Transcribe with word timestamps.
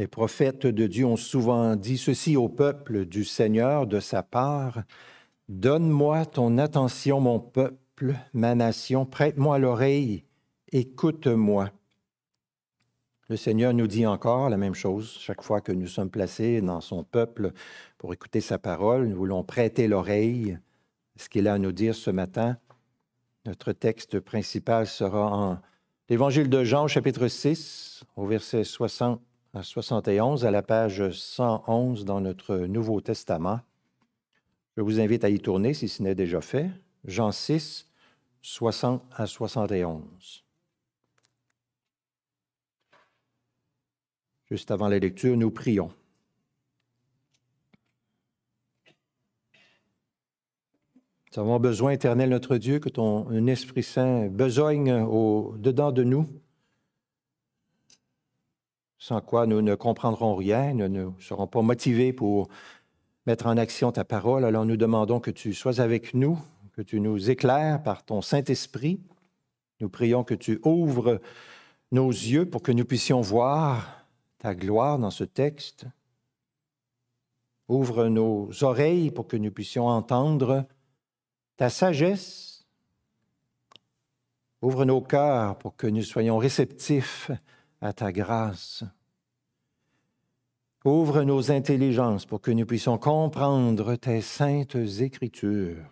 Les 0.00 0.06
prophètes 0.06 0.66
de 0.66 0.86
Dieu 0.86 1.04
ont 1.04 1.18
souvent 1.18 1.76
dit 1.76 1.98
ceci 1.98 2.34
au 2.34 2.48
peuple 2.48 3.04
du 3.04 3.22
Seigneur 3.22 3.86
de 3.86 4.00
sa 4.00 4.22
part. 4.22 4.82
Donne-moi 5.50 6.24
ton 6.24 6.56
attention, 6.56 7.20
mon 7.20 7.38
peuple, 7.38 8.14
ma 8.32 8.54
nation, 8.54 9.04
prête-moi 9.04 9.58
l'oreille, 9.58 10.24
écoute-moi. 10.72 11.68
Le 13.28 13.36
Seigneur 13.36 13.74
nous 13.74 13.86
dit 13.86 14.06
encore 14.06 14.48
la 14.48 14.56
même 14.56 14.74
chose 14.74 15.18
chaque 15.20 15.42
fois 15.42 15.60
que 15.60 15.70
nous 15.70 15.86
sommes 15.86 16.08
placés 16.08 16.62
dans 16.62 16.80
son 16.80 17.04
peuple 17.04 17.52
pour 17.98 18.14
écouter 18.14 18.40
sa 18.40 18.58
parole. 18.58 19.06
Nous 19.06 19.16
voulons 19.18 19.44
prêter 19.44 19.86
l'oreille. 19.86 20.56
Ce 21.16 21.28
qu'il 21.28 21.46
a 21.46 21.52
à 21.52 21.58
nous 21.58 21.72
dire 21.72 21.94
ce 21.94 22.10
matin. 22.10 22.56
Notre 23.44 23.72
texte 23.72 24.18
principal 24.18 24.86
sera 24.86 25.30
en 25.30 25.58
l'Évangile 26.08 26.48
de 26.48 26.64
Jean, 26.64 26.88
chapitre 26.88 27.28
6, 27.28 28.04
au 28.16 28.24
verset 28.24 28.64
60 28.64 29.20
à 29.52 29.62
71, 29.62 30.44
à 30.44 30.50
la 30.50 30.62
page 30.62 31.10
111 31.10 32.04
dans 32.04 32.20
notre 32.20 32.56
Nouveau 32.56 33.00
Testament. 33.00 33.60
Je 34.76 34.82
vous 34.82 35.00
invite 35.00 35.24
à 35.24 35.28
y 35.28 35.40
tourner 35.40 35.74
si 35.74 35.88
ce 35.88 36.02
n'est 36.02 36.14
déjà 36.14 36.40
fait. 36.40 36.70
Jean 37.04 37.32
6, 37.32 37.88
60 38.42 39.02
à 39.12 39.26
71. 39.26 40.44
Juste 44.50 44.70
avant 44.70 44.88
la 44.88 44.98
lecture, 44.98 45.36
nous 45.36 45.50
prions. 45.50 45.92
Nous 51.32 51.40
avons 51.40 51.60
besoin, 51.60 51.92
éternel 51.92 52.30
notre 52.30 52.56
Dieu, 52.56 52.80
que 52.80 52.88
ton 52.88 53.46
Esprit 53.46 53.84
Saint 53.84 54.28
besogne 54.28 54.92
au 54.92 55.56
dedans 55.58 55.92
de 55.92 56.02
nous, 56.02 56.26
sans 59.00 59.22
quoi 59.22 59.46
nous 59.46 59.62
ne 59.62 59.74
comprendrons 59.74 60.34
rien, 60.34 60.74
nous 60.74 60.88
ne 60.88 61.10
serons 61.20 61.46
pas 61.46 61.62
motivés 61.62 62.12
pour 62.12 62.48
mettre 63.26 63.46
en 63.46 63.56
action 63.56 63.90
ta 63.90 64.04
parole. 64.04 64.44
Alors 64.44 64.66
nous 64.66 64.76
demandons 64.76 65.20
que 65.20 65.30
tu 65.30 65.54
sois 65.54 65.80
avec 65.80 66.12
nous, 66.12 66.38
que 66.74 66.82
tu 66.82 67.00
nous 67.00 67.30
éclaires 67.30 67.82
par 67.82 68.04
ton 68.04 68.20
Saint-Esprit. 68.20 69.00
Nous 69.80 69.88
prions 69.88 70.22
que 70.22 70.34
tu 70.34 70.60
ouvres 70.64 71.18
nos 71.90 72.10
yeux 72.10 72.44
pour 72.44 72.62
que 72.62 72.72
nous 72.72 72.84
puissions 72.84 73.22
voir 73.22 74.04
ta 74.38 74.54
gloire 74.54 74.98
dans 74.98 75.10
ce 75.10 75.24
texte. 75.24 75.86
Ouvre 77.68 78.06
nos 78.08 78.50
oreilles 78.62 79.10
pour 79.10 79.26
que 79.26 79.38
nous 79.38 79.50
puissions 79.50 79.86
entendre 79.86 80.66
ta 81.56 81.70
sagesse. 81.70 82.66
Ouvre 84.60 84.84
nos 84.84 85.00
cœurs 85.00 85.56
pour 85.56 85.74
que 85.74 85.86
nous 85.86 86.02
soyons 86.02 86.36
réceptifs 86.36 87.30
à 87.80 87.92
ta 87.92 88.12
grâce. 88.12 88.84
Ouvre 90.84 91.22
nos 91.24 91.50
intelligences 91.50 92.24
pour 92.24 92.40
que 92.40 92.50
nous 92.50 92.64
puissions 92.64 92.98
comprendre 92.98 93.96
tes 93.96 94.22
saintes 94.22 94.76
écritures. 94.76 95.90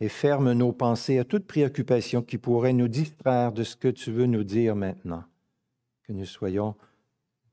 Et 0.00 0.08
ferme 0.08 0.52
nos 0.52 0.72
pensées 0.72 1.18
à 1.18 1.24
toute 1.24 1.46
préoccupation 1.46 2.22
qui 2.22 2.38
pourrait 2.38 2.72
nous 2.72 2.86
distraire 2.86 3.52
de 3.52 3.64
ce 3.64 3.74
que 3.74 3.88
tu 3.88 4.12
veux 4.12 4.26
nous 4.26 4.44
dire 4.44 4.76
maintenant. 4.76 5.24
Que 6.04 6.12
nous 6.12 6.26
soyons 6.26 6.76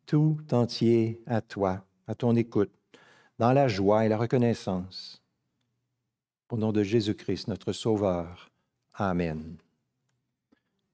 tout 0.06 0.38
entiers 0.52 1.20
à 1.26 1.42
toi, 1.42 1.84
à 2.08 2.14
ton 2.14 2.36
écoute, 2.36 2.72
dans 3.40 3.52
la 3.52 3.68
joie 3.68 4.06
et 4.06 4.10
la 4.10 4.18
reconnaissance. 4.18 5.24
Au 6.50 6.58
nom 6.58 6.72
de 6.72 6.84
Jésus-Christ, 6.84 7.48
notre 7.48 7.74
Sauveur. 7.74 8.52
Amen. 8.94 9.58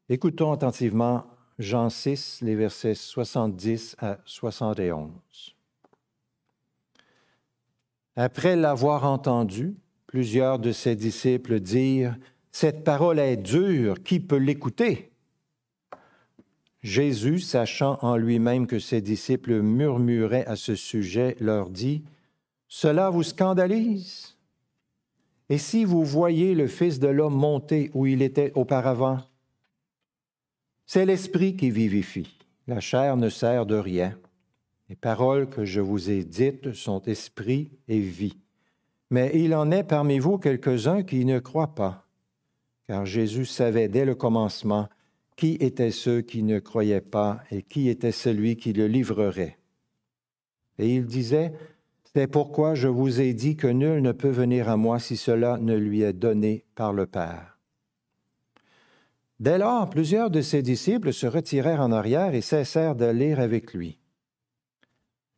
Écoutons 0.10 0.52
attentivement 0.52 1.26
Jean 1.60 1.90
6, 1.90 2.40
les 2.42 2.56
versets 2.56 2.96
70 2.96 3.96
à 4.00 4.18
71. 4.26 5.56
Après 8.16 8.56
l'avoir 8.56 9.06
entendu, 9.06 9.76
plusieurs 10.08 10.60
de 10.60 10.72
ses 10.72 10.96
disciples 10.96 11.60
dirent, 11.60 12.18
Cette 12.52 12.84
parole 12.84 13.20
est 13.20 13.38
dure, 13.38 14.04
qui 14.04 14.20
peut 14.20 14.38
l'écouter? 14.38 15.12
Jésus, 16.82 17.40
sachant 17.40 18.00
en 18.02 18.18
lui-même 18.18 18.68
que 18.68 18.80
ses 18.80 19.02
disciples 19.02 19.62
murmuraient 19.62 20.48
à 20.48 20.56
ce 20.56 20.76
sujet, 20.76 21.38
leur 21.40 21.70
dit, 21.70 22.04
Cela 22.68 23.10
vous 23.10 23.24
scandalise? 23.24 24.36
Et 25.48 25.58
si 25.58 25.86
vous 25.86 26.04
voyez 26.04 26.56
le 26.56 26.68
Fils 26.68 27.00
de 27.00 27.08
l'homme 27.08 27.36
monter 27.36 27.92
où 27.94 28.08
il 28.08 28.22
était 28.22 28.52
auparavant 28.56 29.20
c'est 30.94 31.06
l'esprit 31.06 31.56
qui 31.56 31.72
vivifie. 31.72 32.38
La 32.68 32.82
chair 32.82 33.16
ne 33.16 33.30
sert 33.30 33.66
de 33.66 33.76
rien. 33.76 34.20
Les 34.90 34.98
paroles 34.98 35.48
que 35.48 35.64
je 35.64 35.80
vous 35.80 36.10
ai 36.10 36.26
dites 36.26 36.74
sont 36.74 37.02
esprit 37.04 37.72
et 37.88 38.02
vie. 38.02 38.38
Mais 39.10 39.32
il 39.34 39.56
en 39.56 39.72
est 39.72 39.86
parmi 39.86 40.20
vous 40.20 40.38
quelques-uns 40.38 41.04
qui 41.04 41.24
ne 41.24 41.40
croient 41.40 41.76
pas, 41.76 42.10
car 42.88 43.06
Jésus 43.06 43.46
savait 43.46 43.88
dès 43.88 44.04
le 44.04 44.16
commencement 44.16 44.90
qui 45.38 45.54
étaient 45.62 45.92
ceux 45.92 46.20
qui 46.20 46.44
ne 46.44 46.60
croyaient 46.60 47.00
pas 47.00 47.40
et 47.52 47.62
qui 47.62 47.88
était 47.88 48.12
celui 48.12 48.58
qui 48.58 48.74
le 48.74 48.88
livrerait. 48.88 49.60
Et 50.78 50.94
il 50.94 51.06
disait, 51.06 51.54
C'est 52.14 52.28
pourquoi 52.28 52.76
je 52.76 52.90
vous 52.90 53.22
ai 53.22 53.34
dit 53.34 53.56
que 53.56 53.68
nul 53.68 54.02
ne 54.02 54.12
peut 54.12 54.28
venir 54.28 54.68
à 54.68 54.76
moi 54.76 55.00
si 55.00 55.16
cela 55.16 55.58
ne 55.58 55.78
lui 55.78 56.02
est 56.02 56.12
donné 56.12 56.66
par 56.76 56.92
le 56.92 57.06
Père. 57.06 57.51
Dès 59.42 59.58
lors, 59.58 59.90
plusieurs 59.90 60.30
de 60.30 60.40
ses 60.40 60.62
disciples 60.62 61.12
se 61.12 61.26
retirèrent 61.26 61.82
en 61.82 61.92
arrière 61.92 62.36
et 62.36 62.42
cessèrent 62.42 62.96
de 62.96 63.08
lire 63.08 63.40
avec 63.40 63.74
lui. 63.74 63.98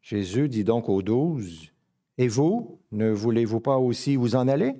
Jésus 0.02 0.50
dit 0.50 0.66
donc 0.66 0.90
aux 0.90 1.02
douze, 1.02 1.72
Et 2.18 2.28
vous, 2.28 2.82
ne 2.92 3.10
voulez-vous 3.10 3.62
pas 3.62 3.78
aussi 3.78 4.18
vous 4.18 4.36
en 4.36 4.50
aller? 4.50 4.74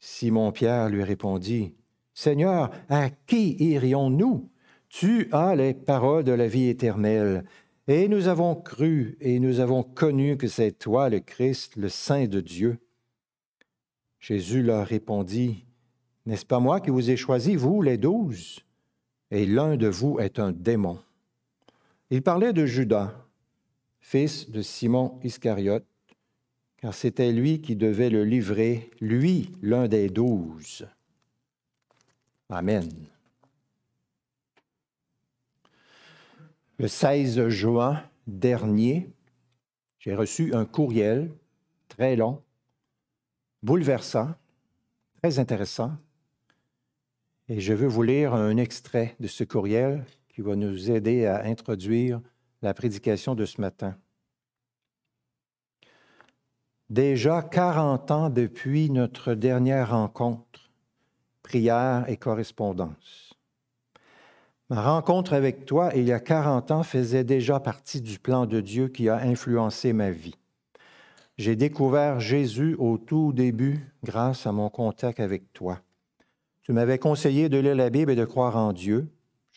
Simon-Pierre 0.00 0.90
lui 0.90 1.02
répondit, 1.02 1.72
Seigneur, 2.12 2.70
à 2.90 3.08
qui 3.08 3.56
irions-nous? 3.58 4.50
Tu 4.90 5.30
as 5.32 5.56
les 5.56 5.72
paroles 5.72 6.24
de 6.24 6.32
la 6.32 6.46
vie 6.46 6.68
éternelle, 6.68 7.46
et 7.88 8.06
nous 8.06 8.28
avons 8.28 8.54
cru 8.54 9.16
et 9.22 9.40
nous 9.40 9.60
avons 9.60 9.82
connu 9.82 10.36
que 10.36 10.46
c'est 10.46 10.72
toi 10.72 11.08
le 11.08 11.20
Christ, 11.20 11.76
le 11.76 11.88
Saint 11.88 12.26
de 12.26 12.42
Dieu. 12.42 12.80
Jésus 14.18 14.62
leur 14.62 14.86
répondit, 14.86 15.64
n'est-ce 16.26 16.46
pas 16.46 16.60
moi 16.60 16.80
qui 16.80 16.90
vous 16.90 17.10
ai 17.10 17.16
choisi, 17.16 17.56
vous, 17.56 17.82
les 17.82 17.98
douze? 17.98 18.60
Et 19.30 19.46
l'un 19.46 19.76
de 19.76 19.88
vous 19.88 20.18
est 20.18 20.38
un 20.38 20.52
démon. 20.52 20.98
Il 22.10 22.22
parlait 22.22 22.52
de 22.52 22.66
Judas, 22.66 23.14
fils 24.00 24.50
de 24.50 24.62
Simon 24.62 25.18
Iscariote, 25.22 25.86
car 26.78 26.94
c'était 26.94 27.32
lui 27.32 27.60
qui 27.60 27.76
devait 27.76 28.10
le 28.10 28.24
livrer, 28.24 28.90
lui, 29.00 29.52
l'un 29.62 29.86
des 29.86 30.08
douze. 30.08 30.88
Amen. 32.48 32.88
Le 36.78 36.88
16 36.88 37.48
juin 37.48 38.02
dernier, 38.26 39.10
j'ai 39.98 40.14
reçu 40.14 40.54
un 40.54 40.64
courriel 40.64 41.30
très 41.88 42.16
long, 42.16 42.42
bouleversant, 43.62 44.34
très 45.22 45.38
intéressant, 45.38 45.92
et 47.50 47.58
je 47.58 47.72
veux 47.72 47.88
vous 47.88 48.04
lire 48.04 48.32
un 48.32 48.56
extrait 48.56 49.16
de 49.18 49.26
ce 49.26 49.42
courriel 49.42 50.06
qui 50.28 50.40
va 50.40 50.54
nous 50.54 50.88
aider 50.92 51.26
à 51.26 51.42
introduire 51.44 52.20
la 52.62 52.74
prédication 52.74 53.34
de 53.34 53.44
ce 53.44 53.60
matin. 53.60 53.96
Déjà 56.90 57.42
40 57.42 58.10
ans 58.12 58.30
depuis 58.30 58.88
notre 58.88 59.34
dernière 59.34 59.90
rencontre, 59.90 60.70
prière 61.42 62.04
et 62.08 62.16
correspondance. 62.16 63.34
Ma 64.68 64.82
rencontre 64.82 65.32
avec 65.32 65.66
toi 65.66 65.90
il 65.96 66.04
y 66.04 66.12
a 66.12 66.20
40 66.20 66.70
ans 66.70 66.82
faisait 66.84 67.24
déjà 67.24 67.58
partie 67.58 68.00
du 68.00 68.20
plan 68.20 68.46
de 68.46 68.60
Dieu 68.60 68.86
qui 68.86 69.08
a 69.08 69.16
influencé 69.16 69.92
ma 69.92 70.12
vie. 70.12 70.36
J'ai 71.36 71.56
découvert 71.56 72.20
Jésus 72.20 72.76
au 72.78 72.96
tout 72.96 73.32
début 73.32 73.92
grâce 74.04 74.46
à 74.46 74.52
mon 74.52 74.68
contact 74.68 75.18
avec 75.18 75.52
toi. 75.52 75.80
Tu 76.70 76.74
m'avais 76.74 76.98
conseillé 77.00 77.48
de 77.48 77.58
lire 77.58 77.74
la 77.74 77.90
Bible 77.90 78.12
et 78.12 78.14
de 78.14 78.24
croire 78.24 78.56
en 78.56 78.72
Dieu. 78.72 79.08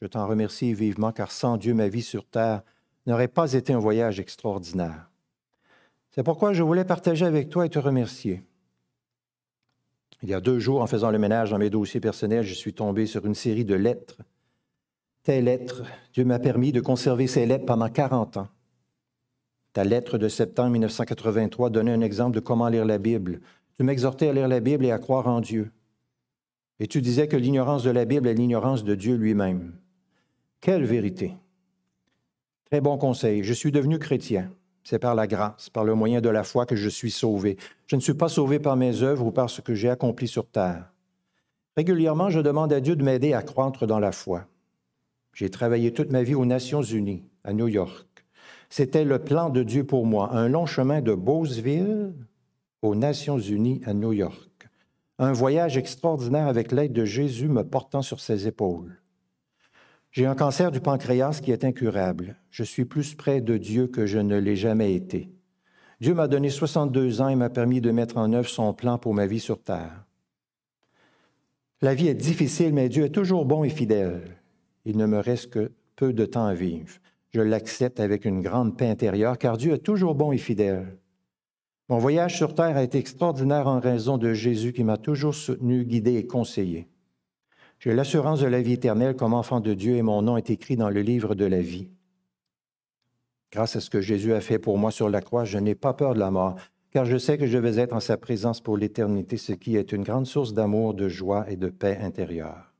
Je 0.01 0.07
t'en 0.07 0.25
remercie 0.25 0.73
vivement 0.73 1.11
car 1.11 1.31
sans 1.31 1.57
Dieu, 1.57 1.75
ma 1.75 1.87
vie 1.87 2.01
sur 2.01 2.25
terre 2.25 2.63
n'aurait 3.05 3.27
pas 3.27 3.53
été 3.53 3.71
un 3.71 3.77
voyage 3.77 4.19
extraordinaire. 4.19 5.11
C'est 6.09 6.23
pourquoi 6.23 6.53
je 6.53 6.63
voulais 6.63 6.85
partager 6.85 7.23
avec 7.23 7.51
toi 7.51 7.67
et 7.67 7.69
te 7.69 7.77
remercier. 7.77 8.41
Il 10.23 10.29
y 10.29 10.33
a 10.33 10.41
deux 10.41 10.57
jours, 10.57 10.81
en 10.81 10.87
faisant 10.87 11.11
le 11.11 11.19
ménage 11.19 11.51
dans 11.51 11.59
mes 11.59 11.69
dossiers 11.69 11.99
personnels, 11.99 12.45
je 12.45 12.55
suis 12.55 12.73
tombé 12.73 13.05
sur 13.05 13.23
une 13.27 13.35
série 13.35 13.63
de 13.63 13.75
lettres. 13.75 14.17
Tes 15.21 15.39
lettres, 15.39 15.83
Dieu 16.13 16.25
m'a 16.25 16.39
permis 16.39 16.71
de 16.71 16.81
conserver 16.81 17.27
ces 17.27 17.45
lettres 17.45 17.67
pendant 17.67 17.89
40 17.89 18.37
ans. 18.37 18.47
Ta 19.73 19.83
lettre 19.83 20.17
de 20.17 20.29
septembre 20.29 20.71
1983 20.71 21.69
donnait 21.69 21.93
un 21.93 22.01
exemple 22.01 22.33
de 22.33 22.39
comment 22.39 22.69
lire 22.69 22.85
la 22.85 22.97
Bible. 22.97 23.39
Tu 23.77 23.83
m'exhortais 23.83 24.29
à 24.29 24.33
lire 24.33 24.47
la 24.47 24.61
Bible 24.61 24.83
et 24.83 24.91
à 24.91 24.97
croire 24.97 25.27
en 25.27 25.41
Dieu. 25.41 25.71
Et 26.83 26.87
tu 26.87 26.99
disais 26.99 27.29
que 27.29 27.37
l'ignorance 27.37 27.83
de 27.83 27.91
la 27.91 28.03
Bible 28.03 28.27
est 28.27 28.33
l'ignorance 28.33 28.83
de 28.83 28.93
Dieu 28.93 29.15
lui-même. 29.15 29.71
Quelle 30.59 30.83
vérité! 30.83 31.33
Très 32.65 32.81
bon 32.81 32.97
conseil. 32.97 33.41
Je 33.41 33.53
suis 33.53 33.71
devenu 33.71 33.99
chrétien. 33.99 34.51
C'est 34.83 34.99
par 34.99 35.15
la 35.15 35.25
grâce, 35.25 35.69
par 35.69 35.85
le 35.85 35.95
moyen 35.95 36.19
de 36.19 36.27
la 36.27 36.43
foi 36.43 36.65
que 36.65 36.75
je 36.75 36.89
suis 36.89 37.09
sauvé. 37.09 37.55
Je 37.87 37.95
ne 37.95 38.01
suis 38.01 38.15
pas 38.15 38.27
sauvé 38.27 38.59
par 38.59 38.75
mes 38.75 39.01
œuvres 39.01 39.25
ou 39.25 39.31
par 39.31 39.49
ce 39.49 39.61
que 39.61 39.73
j'ai 39.73 39.89
accompli 39.89 40.27
sur 40.27 40.45
terre. 40.45 40.91
Régulièrement, 41.77 42.29
je 42.29 42.41
demande 42.41 42.73
à 42.73 42.81
Dieu 42.81 42.97
de 42.97 43.03
m'aider 43.05 43.31
à 43.31 43.43
croître 43.43 43.87
dans 43.87 43.99
la 43.99 44.11
foi. 44.11 44.45
J'ai 45.31 45.49
travaillé 45.49 45.93
toute 45.93 46.11
ma 46.11 46.23
vie 46.23 46.35
aux 46.35 46.45
Nations 46.45 46.81
Unies, 46.81 47.23
à 47.45 47.53
New 47.53 47.69
York. 47.69 48.25
C'était 48.69 49.05
le 49.05 49.19
plan 49.19 49.49
de 49.49 49.63
Dieu 49.63 49.85
pour 49.85 50.05
moi, 50.05 50.33
un 50.33 50.49
long 50.49 50.65
chemin 50.65 50.99
de 50.99 51.13
Beauceville 51.13 52.13
aux 52.81 52.95
Nations 52.95 53.39
Unies 53.39 53.79
à 53.85 53.93
New 53.93 54.11
York. 54.11 54.52
Un 55.19 55.31
voyage 55.31 55.77
extraordinaire 55.77 56.47
avec 56.47 56.71
l'aide 56.71 56.93
de 56.93 57.05
Jésus 57.05 57.47
me 57.47 57.63
portant 57.63 58.01
sur 58.01 58.19
ses 58.19 58.47
épaules. 58.47 58.99
J'ai 60.11 60.25
un 60.25 60.35
cancer 60.35 60.71
du 60.71 60.79
pancréas 60.79 61.39
qui 61.41 61.51
est 61.51 61.63
incurable. 61.63 62.35
Je 62.49 62.63
suis 62.63 62.85
plus 62.85 63.15
près 63.15 63.41
de 63.41 63.57
Dieu 63.57 63.87
que 63.87 64.05
je 64.05 64.19
ne 64.19 64.37
l'ai 64.37 64.55
jamais 64.55 64.93
été. 64.93 65.31
Dieu 66.01 66.13
m'a 66.13 66.27
donné 66.27 66.49
62 66.49 67.21
ans 67.21 67.29
et 67.29 67.35
m'a 67.35 67.49
permis 67.49 67.81
de 67.81 67.91
mettre 67.91 68.17
en 68.17 68.33
œuvre 68.33 68.49
son 68.49 68.73
plan 68.73 68.97
pour 68.97 69.13
ma 69.13 69.27
vie 69.27 69.39
sur 69.39 69.61
terre. 69.61 70.05
La 71.81 71.93
vie 71.93 72.07
est 72.07 72.15
difficile, 72.15 72.73
mais 72.73 72.89
Dieu 72.89 73.05
est 73.05 73.09
toujours 73.09 73.45
bon 73.45 73.63
et 73.63 73.69
fidèle. 73.69 74.37
Il 74.85 74.97
ne 74.97 75.05
me 75.05 75.19
reste 75.19 75.49
que 75.49 75.71
peu 75.95 76.13
de 76.13 76.25
temps 76.25 76.45
à 76.45 76.53
vivre. 76.53 76.97
Je 77.31 77.41
l'accepte 77.41 77.99
avec 77.99 78.25
une 78.25 78.41
grande 78.41 78.77
paix 78.77 78.89
intérieure, 78.89 79.37
car 79.37 79.57
Dieu 79.57 79.73
est 79.73 79.79
toujours 79.79 80.15
bon 80.15 80.31
et 80.31 80.37
fidèle. 80.37 80.97
Mon 81.93 81.99
voyage 81.99 82.35
sur 82.35 82.55
terre 82.55 82.75
a 82.75 82.81
été 82.81 82.97
extraordinaire 82.97 83.67
en 83.67 83.79
raison 83.79 84.17
de 84.17 84.33
Jésus 84.33 84.73
qui 84.73 84.83
m'a 84.83 84.97
toujours 84.97 85.35
soutenu, 85.35 85.85
guidé 85.85 86.15
et 86.15 86.25
conseillé. 86.25 86.87
J'ai 87.77 87.93
l'assurance 87.93 88.39
de 88.39 88.47
la 88.47 88.63
vie 88.63 88.73
éternelle 88.73 89.15
comme 89.15 89.35
enfant 89.35 89.59
de 89.59 89.75
Dieu 89.75 89.95
et 89.95 90.01
mon 90.01 90.23
nom 90.23 90.35
est 90.35 90.49
écrit 90.49 90.75
dans 90.75 90.89
le 90.89 91.01
livre 91.01 91.35
de 91.35 91.45
la 91.45 91.61
vie. 91.61 91.91
Grâce 93.51 93.75
à 93.75 93.79
ce 93.79 93.91
que 93.91 94.01
Jésus 94.01 94.33
a 94.33 94.41
fait 94.41 94.57
pour 94.57 94.79
moi 94.79 94.89
sur 94.89 95.07
la 95.07 95.21
croix, 95.21 95.45
je 95.45 95.59
n'ai 95.59 95.75
pas 95.75 95.93
peur 95.93 96.15
de 96.15 96.19
la 96.19 96.31
mort, 96.31 96.55
car 96.89 97.05
je 97.05 97.19
sais 97.19 97.37
que 97.37 97.45
je 97.45 97.59
vais 97.59 97.77
être 97.77 97.93
en 97.93 97.99
sa 97.99 98.17
présence 98.17 98.59
pour 98.59 98.75
l'éternité, 98.75 99.37
ce 99.37 99.53
qui 99.53 99.75
est 99.75 99.91
une 99.91 100.01
grande 100.01 100.25
source 100.25 100.55
d'amour, 100.55 100.95
de 100.95 101.07
joie 101.07 101.45
et 101.47 101.57
de 101.57 101.69
paix 101.69 101.99
intérieure. 102.01 102.73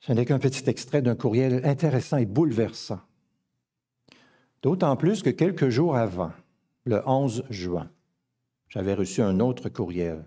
Ce 0.00 0.12
n'est 0.12 0.24
qu'un 0.24 0.40
petit 0.40 0.68
extrait 0.68 1.02
d'un 1.02 1.14
courriel 1.14 1.64
intéressant 1.64 2.16
et 2.16 2.26
bouleversant. 2.26 2.98
D'autant 4.62 4.96
plus 4.96 5.22
que 5.22 5.30
quelques 5.30 5.68
jours 5.68 5.94
avant, 5.94 6.32
le 6.84 7.02
11 7.06 7.44
juin, 7.50 7.90
j'avais 8.68 8.94
reçu 8.94 9.22
un 9.22 9.40
autre 9.40 9.68
courriel 9.68 10.24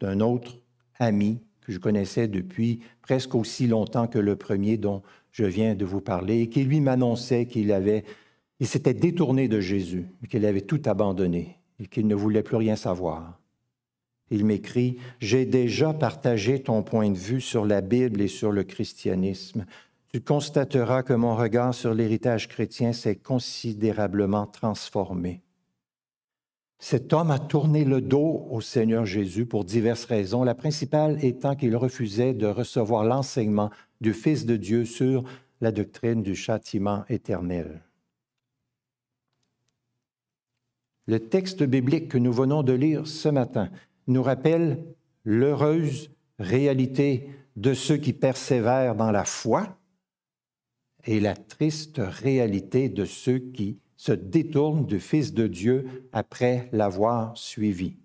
d'un 0.00 0.20
autre 0.20 0.58
ami 0.98 1.40
que 1.60 1.72
je 1.72 1.78
connaissais 1.78 2.28
depuis 2.28 2.80
presque 3.02 3.34
aussi 3.34 3.66
longtemps 3.66 4.06
que 4.06 4.18
le 4.18 4.36
premier 4.36 4.76
dont 4.76 5.02
je 5.32 5.44
viens 5.44 5.74
de 5.74 5.84
vous 5.84 6.00
parler, 6.00 6.42
et 6.42 6.48
qui 6.48 6.64
lui 6.64 6.80
m'annonçait 6.80 7.46
qu'il 7.46 7.72
avait, 7.72 8.04
il 8.60 8.66
s'était 8.66 8.94
détourné 8.94 9.48
de 9.48 9.60
Jésus, 9.60 10.06
qu'il 10.30 10.46
avait 10.46 10.60
tout 10.60 10.80
abandonné 10.84 11.58
et 11.80 11.86
qu'il 11.86 12.06
ne 12.06 12.14
voulait 12.14 12.42
plus 12.42 12.56
rien 12.56 12.76
savoir. 12.76 13.40
Il 14.30 14.44
m'écrit, 14.44 14.98
J'ai 15.20 15.44
déjà 15.44 15.92
partagé 15.92 16.62
ton 16.62 16.82
point 16.82 17.10
de 17.10 17.18
vue 17.18 17.40
sur 17.40 17.64
la 17.64 17.80
Bible 17.80 18.20
et 18.20 18.28
sur 18.28 18.52
le 18.52 18.62
christianisme. 18.62 19.66
Tu 20.14 20.20
constateras 20.20 21.02
que 21.02 21.12
mon 21.12 21.34
regard 21.34 21.74
sur 21.74 21.92
l'héritage 21.92 22.46
chrétien 22.46 22.92
s'est 22.92 23.16
considérablement 23.16 24.46
transformé. 24.46 25.42
Cet 26.78 27.12
homme 27.12 27.32
a 27.32 27.40
tourné 27.40 27.84
le 27.84 28.00
dos 28.00 28.46
au 28.48 28.60
Seigneur 28.60 29.06
Jésus 29.06 29.44
pour 29.44 29.64
diverses 29.64 30.04
raisons, 30.04 30.44
la 30.44 30.54
principale 30.54 31.18
étant 31.24 31.56
qu'il 31.56 31.74
refusait 31.74 32.32
de 32.32 32.46
recevoir 32.46 33.02
l'enseignement 33.02 33.70
du 34.00 34.14
Fils 34.14 34.46
de 34.46 34.56
Dieu 34.56 34.84
sur 34.84 35.24
la 35.60 35.72
doctrine 35.72 36.22
du 36.22 36.36
châtiment 36.36 37.04
éternel. 37.08 37.82
Le 41.08 41.18
texte 41.18 41.64
biblique 41.64 42.06
que 42.06 42.18
nous 42.18 42.32
venons 42.32 42.62
de 42.62 42.72
lire 42.72 43.08
ce 43.08 43.30
matin 43.30 43.68
nous 44.06 44.22
rappelle 44.22 44.80
l'heureuse 45.24 46.08
réalité 46.38 47.30
de 47.56 47.74
ceux 47.74 47.96
qui 47.96 48.12
persévèrent 48.12 48.94
dans 48.94 49.10
la 49.10 49.24
foi 49.24 49.76
et 51.06 51.20
la 51.20 51.34
triste 51.34 52.00
réalité 52.00 52.88
de 52.88 53.04
ceux 53.04 53.38
qui 53.38 53.78
se 53.96 54.12
détourne 54.12 54.86
du 54.86 55.00
Fils 55.00 55.32
de 55.32 55.46
Dieu 55.46 56.08
après 56.12 56.68
l'avoir 56.72 57.36
suivi. 57.36 57.96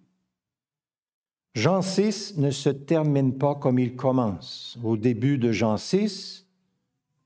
Jean 1.56 1.82
6 1.82 2.38
ne 2.38 2.52
se 2.52 2.70
termine 2.70 3.38
pas 3.38 3.56
comme 3.56 3.80
il 3.80 3.96
commence. 3.96 4.78
Au 4.84 4.98
début 4.98 5.38
de 5.38 5.52
Jean 5.52 5.78
6, 5.78 6.48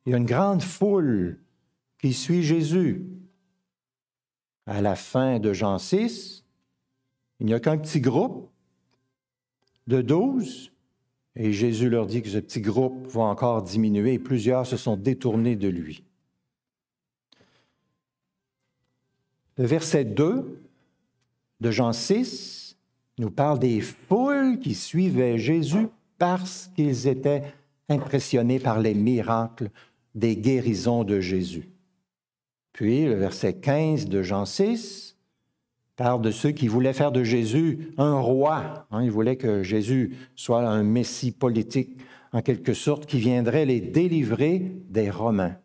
il 0.05 0.11
y 0.11 0.15
a 0.15 0.17
une 0.17 0.25
grande 0.25 0.63
foule 0.63 1.39
qui 1.99 2.13
suit 2.13 2.43
Jésus. 2.43 3.05
À 4.65 4.81
la 4.81 4.95
fin 4.95 5.39
de 5.39 5.53
Jean 5.53 5.77
6, 5.77 6.45
il 7.39 7.45
n'y 7.45 7.53
a 7.53 7.59
qu'un 7.59 7.77
petit 7.77 8.01
groupe 8.01 8.49
de 9.87 10.01
douze, 10.01 10.72
et 11.35 11.51
Jésus 11.51 11.89
leur 11.89 12.05
dit 12.05 12.21
que 12.21 12.29
ce 12.29 12.37
petit 12.37 12.61
groupe 12.61 13.07
va 13.07 13.23
encore 13.23 13.63
diminuer 13.63 14.13
et 14.13 14.19
plusieurs 14.19 14.65
se 14.65 14.77
sont 14.77 14.97
détournés 14.97 15.55
de 15.55 15.67
lui. 15.67 16.03
Le 19.57 19.65
verset 19.65 20.05
2 20.05 20.61
de 21.59 21.71
Jean 21.71 21.93
6 21.93 22.77
nous 23.19 23.31
parle 23.31 23.59
des 23.59 23.81
foules 23.81 24.59
qui 24.59 24.73
suivaient 24.73 25.37
Jésus 25.37 25.87
parce 26.17 26.71
qu'ils 26.75 27.07
étaient 27.07 27.43
impressionnés 27.89 28.59
par 28.59 28.79
les 28.79 28.93
miracles 28.93 29.69
des 30.15 30.35
guérisons 30.35 31.03
de 31.03 31.19
Jésus. 31.19 31.69
Puis 32.71 33.05
le 33.05 33.13
verset 33.13 33.53
15 33.53 34.07
de 34.07 34.23
Jean 34.23 34.45
6 34.45 35.12
parle 35.95 36.21
de 36.21 36.31
ceux 36.31 36.51
qui 36.51 36.67
voulaient 36.67 36.93
faire 36.93 37.11
de 37.11 37.23
Jésus 37.23 37.93
un 37.97 38.19
roi. 38.19 38.87
Hein, 38.91 39.03
ils 39.03 39.11
voulaient 39.11 39.35
que 39.35 39.63
Jésus 39.63 40.15
soit 40.35 40.67
un 40.67 40.83
messie 40.83 41.31
politique, 41.31 41.99
en 42.31 42.41
quelque 42.41 42.73
sorte, 42.73 43.05
qui 43.05 43.19
viendrait 43.19 43.65
les 43.65 43.79
délivrer 43.79 44.71
des 44.89 45.09
Romains. 45.09 45.55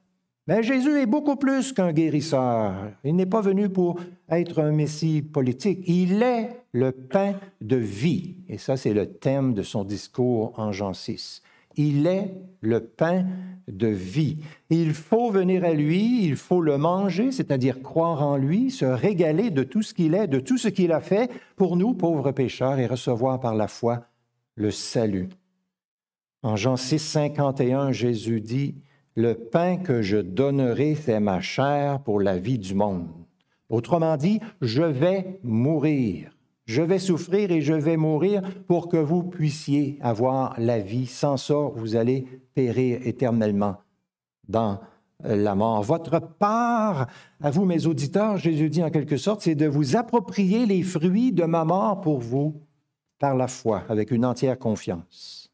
Mais 0.47 0.63
Jésus 0.63 0.99
est 0.99 1.07
beaucoup 1.07 1.37
plus 1.37 1.75
qu'un 1.75 1.93
guérisseur. 1.93 2.75
Il 3.05 3.17
n'est 3.17 3.27
pas 3.27 3.43
venu 3.43 3.69
pour 3.69 4.01
être 4.31 4.61
un 4.61 4.73
messie 4.73 5.21
politique. 5.21 5.81
Il 5.87 6.23
est 6.23 6.63
le 6.73 6.91
pain 6.91 7.35
de 7.61 7.77
vie. 7.77 8.37
Et 8.49 8.56
ça, 8.56 8.79
c'est 8.79 8.94
le 8.94 9.06
thème 9.06 9.53
de 9.53 9.63
son 9.63 9.85
discours 9.85 10.55
en 10.56 10.73
Jean 10.73 10.94
6. 10.94 11.43
Il 11.79 12.06
est 12.06 12.35
le 12.61 12.81
pain 12.81 13.25
de 13.69 13.87
vie. 13.87 14.39
Il 14.69 14.93
faut 14.93 15.31
venir 15.31 15.65
à 15.65 15.73
lui, 15.73 16.25
il 16.25 16.37
faut 16.37 16.61
le 16.61 16.77
manger, 16.77 17.32
c'est-à-dire 17.32 17.82
croire 17.82 18.23
en 18.27 18.37
lui, 18.37 18.70
se 18.70 18.85
régaler 18.85 19.51
de 19.51 19.63
tout 19.63 19.82
ce 19.82 19.94
qu'il 19.94 20.15
est, 20.15 20.27
de 20.27 20.41
tout 20.41 20.58
ce 20.58 20.69
qu'il 20.69 20.93
a 20.93 21.01
fait 21.01 21.31
pour 21.56 21.77
nous, 21.77 21.94
pauvres 21.94 22.32
pécheurs, 22.32 22.79
et 22.79 22.87
recevoir 22.87 23.41
par 23.41 23.55
la 23.55 23.69
foi 23.69 24.05
le 24.56 24.70
salut. 24.70 25.29
En 26.43 26.56
Jean 26.56 26.77
6, 26.77 26.99
51, 26.99 27.93
Jésus 27.93 28.41
dit, 28.41 28.77
le 29.15 29.35
pain 29.35 29.77
que 29.77 30.03
je 30.03 30.19
donnerai, 30.19 30.94
c'est 30.94 31.20
ma 31.20 31.41
chair 31.41 32.01
pour 32.03 32.20
la 32.20 32.39
vie 32.39 32.58
du 32.58 32.75
monde. 32.75 33.08
Autrement 33.69 34.17
dit, 34.17 34.41
je 34.63 34.82
vais 34.82 35.41
mourir. 35.43 36.38
Je 36.69 36.82
vais 36.82 36.98
souffrir 36.98 37.51
et 37.51 37.63
je 37.63 37.72
vais 37.72 37.96
mourir 37.96 38.43
pour 38.67 38.89
que 38.89 38.98
vous 38.98 39.22
puissiez 39.22 39.96
avoir 40.03 40.55
la 40.60 40.79
vie. 40.79 41.06
Sans 41.06 41.39
ça, 41.39 41.55
vous 41.75 41.96
allez 41.96 42.27
périr 42.55 43.01
éternellement 43.06 43.79
dans 44.46 44.79
la 45.25 45.55
mort. 45.55 45.82
Votre 45.82 46.20
part, 46.20 47.06
à 47.41 47.51
vous 47.51 47.65
mes 47.65 47.87
auditeurs, 47.87 48.37
Jésus 48.37 48.69
dit 48.69 48.82
en 48.82 48.91
quelque 48.91 49.17
sorte, 49.17 49.41
c'est 49.41 49.55
de 49.55 49.67
vous 49.67 49.96
approprier 49.96 50.67
les 50.67 50.82
fruits 50.82 51.32
de 51.32 51.44
ma 51.44 51.65
mort 51.65 52.03
pour 52.03 52.20
vous 52.20 52.60
par 53.19 53.34
la 53.34 53.48
foi, 53.48 53.84
avec 53.89 54.10
une 54.10 54.27
entière 54.27 54.58
confiance. 54.58 55.51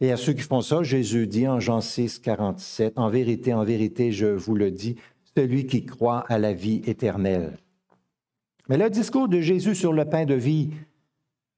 Et 0.00 0.12
à 0.12 0.16
ceux 0.16 0.32
qui 0.32 0.40
font 0.40 0.62
ça, 0.62 0.82
Jésus 0.82 1.26
dit 1.26 1.46
en 1.46 1.60
Jean 1.60 1.82
6, 1.82 2.20
47, 2.20 2.94
En 2.96 3.10
vérité, 3.10 3.52
en 3.52 3.64
vérité, 3.64 4.12
je 4.12 4.26
vous 4.28 4.54
le 4.54 4.70
dis, 4.70 4.96
celui 5.36 5.66
qui 5.66 5.84
croit 5.84 6.24
à 6.30 6.38
la 6.38 6.54
vie 6.54 6.80
éternelle. 6.86 7.58
Mais 8.72 8.78
le 8.78 8.88
discours 8.88 9.28
de 9.28 9.38
Jésus 9.38 9.74
sur 9.74 9.92
le 9.92 10.06
pain 10.06 10.24
de 10.24 10.32
vie 10.32 10.70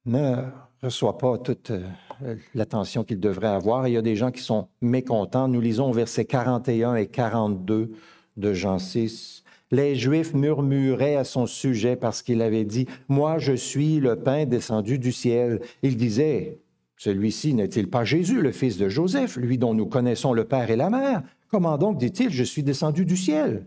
ne 0.04 0.34
reçoit 0.82 1.16
pas 1.16 1.38
toute 1.38 1.70
euh, 1.70 2.34
l'attention 2.56 3.04
qu'il 3.04 3.20
devrait 3.20 3.46
avoir. 3.46 3.86
il 3.86 3.92
y 3.92 3.96
a 3.96 4.02
des 4.02 4.16
gens 4.16 4.32
qui 4.32 4.42
sont 4.42 4.66
mécontents. 4.80 5.46
Nous 5.46 5.60
lisons 5.60 5.92
versets 5.92 6.24
41 6.24 6.96
et 6.96 7.06
42 7.06 7.92
de 8.36 8.52
Jean 8.52 8.80
6. 8.80 9.44
Les 9.70 9.94
Juifs 9.94 10.34
murmuraient 10.34 11.14
à 11.14 11.22
son 11.22 11.46
sujet 11.46 11.94
parce 11.94 12.20
qu'il 12.20 12.42
avait 12.42 12.64
dit, 12.64 12.88
Moi 13.06 13.38
je 13.38 13.52
suis 13.52 14.00
le 14.00 14.16
pain 14.16 14.44
descendu 14.44 14.98
du 14.98 15.12
ciel. 15.12 15.60
Il 15.84 15.96
disait, 15.96 16.58
celui-ci 16.96 17.54
n'est-il 17.54 17.88
pas 17.88 18.04
Jésus, 18.04 18.42
le 18.42 18.50
fils 18.50 18.76
de 18.76 18.88
Joseph, 18.88 19.36
lui 19.36 19.56
dont 19.56 19.72
nous 19.72 19.86
connaissons 19.86 20.32
le 20.32 20.46
Père 20.46 20.68
et 20.68 20.74
la 20.74 20.90
Mère? 20.90 21.22
Comment 21.48 21.78
donc 21.78 21.96
dit-il, 21.96 22.30
je 22.30 22.42
suis 22.42 22.64
descendu 22.64 23.04
du 23.04 23.16
ciel 23.16 23.66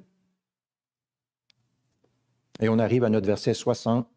Et 2.59 2.69
on 2.69 2.79
arrive 2.79 3.03
à 3.03 3.09
notre 3.09 3.27
verset 3.27 3.53
60. 3.53 4.07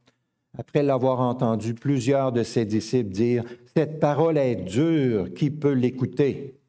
Après 0.58 0.82
l'avoir 0.82 1.20
entendu 1.20 1.74
plusieurs 1.74 2.32
de 2.32 2.42
ses 2.42 2.64
disciples 2.64 3.10
dire, 3.10 3.44
Cette 3.76 4.00
parole 4.00 4.38
est 4.38 4.56
dure, 4.56 5.32
qui 5.32 5.50
peut 5.50 5.72
l'écouter? 5.72 6.60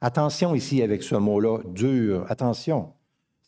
Attention 0.00 0.54
ici 0.54 0.82
avec 0.82 1.02
ce 1.02 1.14
mot-là, 1.14 1.60
dur. 1.64 2.26
Attention. 2.28 2.92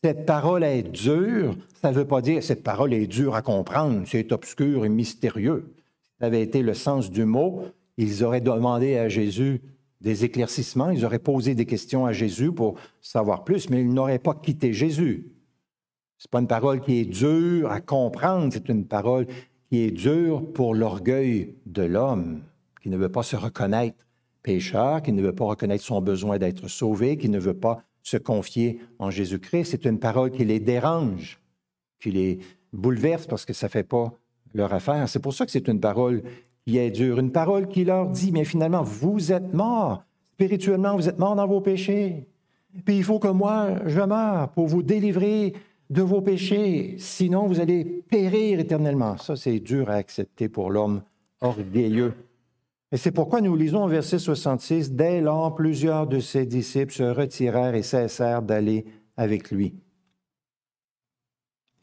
Cette 0.02 0.24
parole 0.24 0.64
est 0.64 0.82
dure, 0.82 1.56
ça 1.82 1.90
ne 1.90 1.96
veut 1.96 2.06
pas 2.06 2.20
dire 2.20 2.42
cette 2.42 2.62
parole 2.62 2.94
est 2.94 3.06
dure 3.06 3.34
à 3.34 3.42
comprendre, 3.42 4.02
c'est 4.06 4.30
obscur 4.30 4.84
et 4.84 4.88
mystérieux. 4.88 5.74
Si 5.74 6.20
ça 6.20 6.26
avait 6.26 6.42
été 6.42 6.62
le 6.62 6.74
sens 6.74 7.10
du 7.10 7.24
mot, 7.24 7.62
ils 7.96 8.22
auraient 8.22 8.40
demandé 8.40 8.96
à 8.96 9.08
Jésus 9.08 9.62
des 10.00 10.24
éclaircissements, 10.24 10.90
ils 10.90 11.04
auraient 11.04 11.18
posé 11.18 11.54
des 11.54 11.66
questions 11.66 12.06
à 12.06 12.12
Jésus 12.12 12.52
pour 12.52 12.78
savoir 13.00 13.44
plus, 13.44 13.68
mais 13.68 13.80
ils 13.80 13.92
n'auraient 13.92 14.18
pas 14.18 14.34
quitté 14.34 14.72
Jésus. 14.72 15.35
Ce 16.18 16.26
n'est 16.26 16.30
pas 16.30 16.40
une 16.40 16.46
parole 16.46 16.80
qui 16.80 17.00
est 17.00 17.04
dure 17.04 17.70
à 17.70 17.80
comprendre, 17.80 18.52
c'est 18.52 18.68
une 18.68 18.86
parole 18.86 19.26
qui 19.68 19.80
est 19.80 19.90
dure 19.90 20.50
pour 20.52 20.74
l'orgueil 20.74 21.54
de 21.66 21.82
l'homme, 21.82 22.42
qui 22.82 22.88
ne 22.88 22.96
veut 22.96 23.10
pas 23.10 23.22
se 23.22 23.36
reconnaître 23.36 24.06
pécheur, 24.42 25.02
qui 25.02 25.12
ne 25.12 25.22
veut 25.22 25.34
pas 25.34 25.44
reconnaître 25.44 25.84
son 25.84 26.00
besoin 26.00 26.38
d'être 26.38 26.68
sauvé, 26.68 27.16
qui 27.16 27.28
ne 27.28 27.38
veut 27.38 27.58
pas 27.58 27.82
se 28.02 28.16
confier 28.16 28.78
en 28.98 29.10
Jésus-Christ. 29.10 29.70
C'est 29.72 29.84
une 29.84 29.98
parole 29.98 30.30
qui 30.30 30.44
les 30.44 30.60
dérange, 30.60 31.40
qui 32.00 32.12
les 32.12 32.38
bouleverse 32.72 33.26
parce 33.26 33.44
que 33.44 33.52
ça 33.52 33.66
ne 33.66 33.72
fait 33.72 33.82
pas 33.82 34.12
leur 34.54 34.72
affaire. 34.72 35.08
C'est 35.08 35.18
pour 35.18 35.34
ça 35.34 35.44
que 35.44 35.50
c'est 35.50 35.68
une 35.68 35.80
parole 35.80 36.22
qui 36.64 36.78
est 36.78 36.90
dure, 36.90 37.18
une 37.18 37.32
parole 37.32 37.66
qui 37.68 37.84
leur 37.84 38.08
dit, 38.08 38.32
mais 38.32 38.44
finalement, 38.44 38.82
vous 38.82 39.32
êtes 39.32 39.52
morts. 39.52 40.04
Spirituellement, 40.34 40.96
vous 40.96 41.08
êtes 41.08 41.18
morts 41.18 41.36
dans 41.36 41.46
vos 41.46 41.60
péchés. 41.60 42.26
Puis 42.84 42.98
il 42.98 43.04
faut 43.04 43.18
que 43.18 43.28
moi, 43.28 43.80
je 43.86 44.00
meure 44.00 44.50
pour 44.50 44.66
vous 44.66 44.82
délivrer 44.82 45.54
de 45.90 46.02
vos 46.02 46.20
péchés, 46.20 46.96
sinon 46.98 47.46
vous 47.46 47.60
allez 47.60 47.84
périr 47.84 48.60
éternellement. 48.60 49.16
Ça, 49.18 49.36
c'est 49.36 49.60
dur 49.60 49.90
à 49.90 49.94
accepter 49.94 50.48
pour 50.48 50.70
l'homme 50.70 51.02
orgueilleux. 51.40 52.14
Et 52.92 52.96
c'est 52.96 53.12
pourquoi 53.12 53.40
nous 53.40 53.56
lisons 53.56 53.84
au 53.84 53.88
verset 53.88 54.18
66, 54.18 54.92
Dès 54.92 55.20
lors, 55.20 55.54
plusieurs 55.54 56.06
de 56.06 56.20
ses 56.20 56.46
disciples 56.46 56.92
se 56.92 57.02
retirèrent 57.02 57.74
et 57.74 57.82
cessèrent 57.82 58.42
d'aller 58.42 58.84
avec 59.16 59.50
lui. 59.50 59.74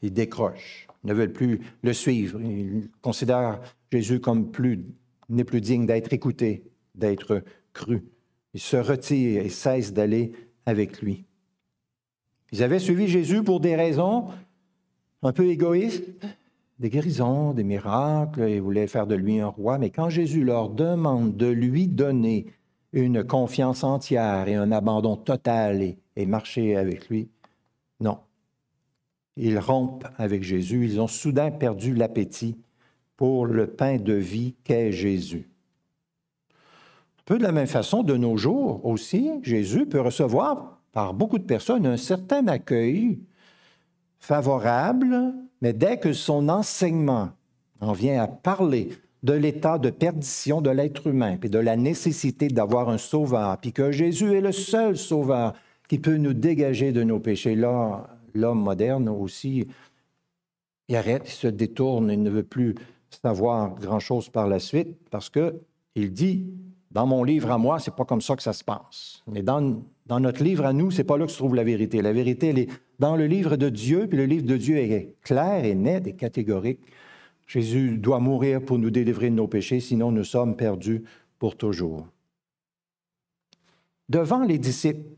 Ils 0.02 0.12
décrochent, 0.12 0.86
ne 1.04 1.14
veulent 1.14 1.32
plus 1.32 1.60
le 1.82 1.92
suivre. 1.92 2.40
Ils 2.40 2.90
considèrent 3.00 3.60
Jésus 3.92 4.20
comme 4.20 4.50
plus, 4.50 4.84
n'est 5.28 5.44
plus 5.44 5.60
digne 5.60 5.86
d'être 5.86 6.12
écouté, 6.12 6.64
d'être 6.94 7.42
cru. 7.72 8.04
Ils 8.54 8.60
se 8.60 8.76
retirent 8.76 9.44
et 9.44 9.48
cessent 9.48 9.92
d'aller 9.92 10.32
avec 10.66 11.00
lui. 11.00 11.24
Ils 12.52 12.62
avaient 12.62 12.78
suivi 12.78 13.08
Jésus 13.08 13.42
pour 13.42 13.60
des 13.60 13.76
raisons 13.76 14.28
un 15.22 15.32
peu 15.32 15.46
égoïstes, 15.46 16.04
des 16.78 16.90
guérisons, 16.90 17.52
des 17.52 17.64
miracles, 17.64 18.48
ils 18.48 18.60
voulaient 18.60 18.86
faire 18.86 19.06
de 19.06 19.14
lui 19.14 19.40
un 19.40 19.46
roi, 19.46 19.78
mais 19.78 19.90
quand 19.90 20.10
Jésus 20.10 20.44
leur 20.44 20.68
demande 20.68 21.36
de 21.36 21.46
lui 21.46 21.86
donner 21.86 22.46
une 22.92 23.24
confiance 23.24 23.84
entière 23.84 24.48
et 24.48 24.54
un 24.54 24.70
abandon 24.70 25.16
total 25.16 25.82
et, 25.82 26.26
marcher 26.26 26.76
avec 26.76 27.08
lui, 27.08 27.28
non. 28.00 28.18
Ils 29.36 29.58
rompent 29.58 30.06
avec 30.16 30.42
Jésus, 30.42 30.84
ils 30.84 31.00
ont 31.00 31.08
soudain 31.08 31.50
perdu 31.50 31.94
l'appétit 31.94 32.56
pour 33.16 33.46
le 33.46 33.66
pain 33.66 33.96
de 33.96 34.12
vie 34.12 34.54
qu'est 34.62 34.92
Jésus. 34.92 35.48
Un 37.18 37.22
peu 37.24 37.38
de 37.38 37.42
la 37.42 37.52
même 37.52 37.66
façon, 37.66 38.02
de 38.02 38.16
nos 38.16 38.36
jours 38.36 38.84
aussi, 38.84 39.30
Jésus 39.42 39.86
peut 39.86 40.00
recevoir 40.00 40.73
par 40.94 41.12
beaucoup 41.12 41.38
de 41.38 41.44
personnes 41.44 41.86
un 41.86 41.96
certain 41.96 42.46
accueil 42.46 43.18
favorable, 44.18 45.34
mais 45.60 45.74
dès 45.74 45.98
que 45.98 46.14
son 46.14 46.48
enseignement 46.48 47.30
en 47.80 47.92
vient 47.92 48.22
à 48.22 48.28
parler 48.28 48.90
de 49.24 49.32
l'état 49.32 49.78
de 49.78 49.90
perdition 49.90 50.62
de 50.62 50.70
l'être 50.70 51.06
humain, 51.08 51.36
puis 51.36 51.50
de 51.50 51.58
la 51.58 51.76
nécessité 51.76 52.48
d'avoir 52.48 52.88
un 52.88 52.98
sauveur, 52.98 53.58
puis 53.58 53.72
que 53.72 53.90
Jésus 53.90 54.32
est 54.34 54.40
le 54.40 54.52
seul 54.52 54.96
sauveur 54.96 55.54
qui 55.88 55.98
peut 55.98 56.16
nous 56.16 56.32
dégager 56.32 56.92
de 56.92 57.02
nos 57.02 57.18
péchés, 57.18 57.56
là, 57.56 58.06
l'homme 58.32 58.62
moderne 58.62 59.08
aussi, 59.08 59.66
il 60.88 60.96
arrête, 60.96 61.22
il 61.26 61.32
se 61.32 61.48
détourne, 61.48 62.10
il 62.10 62.22
ne 62.22 62.30
veut 62.30 62.44
plus 62.44 62.74
savoir 63.22 63.74
grand-chose 63.74 64.28
par 64.28 64.46
la 64.46 64.58
suite, 64.58 64.96
parce 65.10 65.28
qu'il 65.28 66.12
dit, 66.12 66.46
dans 66.90 67.06
mon 67.06 67.24
livre 67.24 67.50
à 67.50 67.58
moi, 67.58 67.78
c'est 67.78 67.94
pas 67.94 68.04
comme 68.04 68.20
ça 68.20 68.36
que 68.36 68.42
ça 68.42 68.52
se 68.52 68.62
passe. 68.62 69.22
Mais 69.26 69.42
dans 69.42 69.82
dans 70.06 70.20
notre 70.20 70.44
livre 70.44 70.66
à 70.66 70.72
nous, 70.72 70.90
c'est 70.90 71.04
pas 71.04 71.16
là 71.16 71.24
que 71.26 71.32
se 71.32 71.38
trouve 71.38 71.54
la 71.54 71.64
vérité. 71.64 72.02
La 72.02 72.12
vérité, 72.12 72.48
elle 72.48 72.58
est 72.58 72.68
dans 72.98 73.16
le 73.16 73.26
livre 73.26 73.56
de 73.56 73.68
Dieu, 73.70 74.06
puis 74.06 74.18
le 74.18 74.26
livre 74.26 74.44
de 74.44 74.56
Dieu 74.56 74.76
est 74.76 75.14
clair 75.22 75.64
et 75.64 75.74
net 75.74 76.06
et 76.06 76.14
catégorique. 76.14 76.80
Jésus 77.46 77.98
doit 77.98 78.20
mourir 78.20 78.62
pour 78.62 78.78
nous 78.78 78.90
délivrer 78.90 79.30
de 79.30 79.34
nos 79.34 79.48
péchés, 79.48 79.80
sinon 79.80 80.10
nous 80.12 80.24
sommes 80.24 80.56
perdus 80.56 81.02
pour 81.38 81.56
toujours. 81.56 82.06
Devant 84.08 84.44
les 84.44 84.58
disciples 84.58 85.08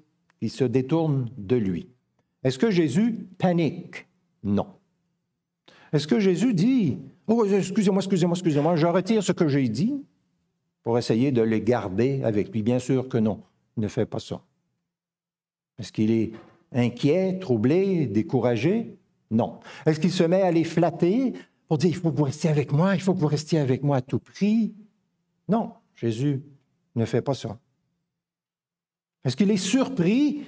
qui 0.41 0.49
se 0.49 0.65
détournent 0.65 1.31
de 1.37 1.57
lui, 1.57 1.89
est-ce 2.45 2.59
que 2.59 2.71
Jésus 2.71 3.27
panique? 3.39 4.07
Non. 4.45 4.67
Est-ce 5.93 6.07
que 6.07 6.21
Jésus 6.21 6.55
dit, 6.55 6.99
oh, 7.27 7.45
excusez-moi, 7.45 8.01
excusez-moi, 8.01 8.35
excusez-moi, 8.35 8.77
je 8.77 8.87
retire 8.87 9.23
ce 9.23 9.33
que 9.33 9.49
j'ai 9.49 9.69
dit 9.69 9.95
pour 10.83 10.99
essayer 10.99 11.33
de 11.33 11.43
les 11.43 11.61
garder 11.61 12.23
avec 12.23 12.53
lui? 12.53 12.63
Bien 12.63 12.79
sûr 12.79 13.09
que 13.09 13.19
non, 13.19 13.43
il 13.77 13.83
ne 13.83 13.89
fait 13.89 14.07
pas 14.07 14.21
ça. 14.21 14.43
Est-ce 15.79 15.93
qu'il 15.93 16.11
est 16.11 16.33
inquiet, 16.73 17.39
troublé, 17.39 18.07
découragé? 18.07 18.97
Non. 19.31 19.61
Est-ce 19.85 20.01
qu'il 20.01 20.13
se 20.13 20.25
met 20.25 20.43
à 20.43 20.51
les 20.51 20.65
flatter 20.65 21.35
pour 21.69 21.79
dire, 21.79 21.91
il 21.91 21.97
faut 21.97 22.13
que 22.13 22.17
vous 22.17 22.25
restiez 22.25 22.51
avec 22.51 22.73
moi, 22.73 22.95
il 22.95 23.01
faut 23.01 23.13
que 23.13 23.19
vous 23.19 23.27
restiez 23.27 23.59
avec 23.59 23.83
moi 23.83 23.97
à 23.97 24.01
tout 24.01 24.21
prix? 24.21 24.75
Non, 25.49 25.73
Jésus 25.95 26.43
ne 26.95 27.05
fait 27.05 27.23
pas 27.23 27.35
ça. 27.35 27.59
Est-ce 29.25 29.37
qu'il 29.37 29.51
est 29.51 29.57
surpris 29.57 30.45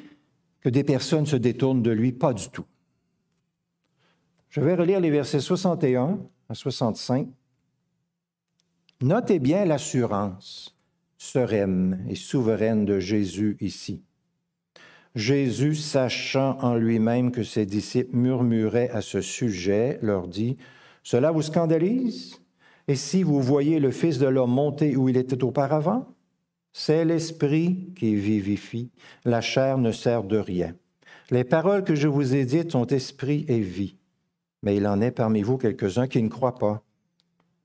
que 0.61 0.69
des 0.69 0.85
personnes 0.85 1.27
se 1.27 1.37
détournent 1.37 1.83
de 1.83 1.91
lui? 1.91 2.13
Pas 2.13 2.33
du 2.33 2.49
tout. 2.49 2.65
Je 4.49 4.61
vais 4.61 4.75
relire 4.75 5.01
les 5.01 5.11
versets 5.11 5.41
61 5.41 6.21
à 6.49 6.55
65. 6.55 7.29
Notez 9.01 9.39
bien 9.39 9.65
l'assurance 9.65 10.77
sereine 11.17 12.05
et 12.09 12.15
souveraine 12.15 12.85
de 12.85 12.99
Jésus 12.99 13.57
ici. 13.61 14.03
Jésus, 15.19 15.75
sachant 15.75 16.59
en 16.61 16.77
lui-même 16.77 17.33
que 17.33 17.43
ses 17.43 17.67
disciples 17.67 18.17
murmuraient 18.17 18.91
à 18.91 19.01
ce 19.01 19.21
sujet, 19.21 19.99
leur 20.01 20.29
dit, 20.29 20.57
Cela 21.03 21.33
vous 21.33 21.43
scandalise? 21.43 22.41
Et 22.87 22.95
si 22.95 23.25
vous 23.25 23.43
voyez 23.43 23.81
le 23.81 23.91
Fils 23.91 24.19
de 24.19 24.29
l'homme 24.29 24.53
monter 24.53 24.97
où 24.97 25.09
il 25.09 25.17
était 25.17 25.43
auparavant? 25.43 26.07
C'est 26.73 27.05
l'Esprit 27.05 27.93
qui 27.97 28.15
vivifie, 28.15 28.93
la 29.25 29.41
chair 29.41 29.77
ne 29.79 29.91
sert 29.91 30.23
de 30.23 30.39
rien. 30.39 30.75
Les 31.33 31.43
paroles 31.43 31.83
que 31.83 31.97
je 31.97 32.07
vous 32.07 32.37
ai 32.37 32.45
dites 32.45 32.71
sont 32.71 32.87
esprit 32.87 33.45
et 33.49 33.59
vie. 33.59 33.97
Mais 34.63 34.77
il 34.77 34.87
en 34.87 35.01
est 35.01 35.11
parmi 35.11 35.43
vous 35.43 35.59
quelques-uns 35.59 36.07
qui 36.07 36.23
ne 36.23 36.29
croient 36.29 36.59
pas. 36.59 36.85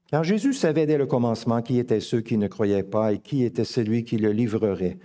Car 0.10 0.24
Jésus 0.24 0.54
savait 0.54 0.88
dès 0.88 0.98
le 0.98 1.06
commencement 1.06 1.62
qui 1.62 1.78
étaient 1.78 2.00
ceux 2.00 2.22
qui 2.22 2.38
ne 2.38 2.48
croyaient 2.48 2.82
pas 2.82 3.14
et 3.14 3.20
qui 3.20 3.44
était 3.44 3.64
celui 3.64 4.06
qui 4.06 4.18
le 4.18 4.32
livrerait. 4.32 4.98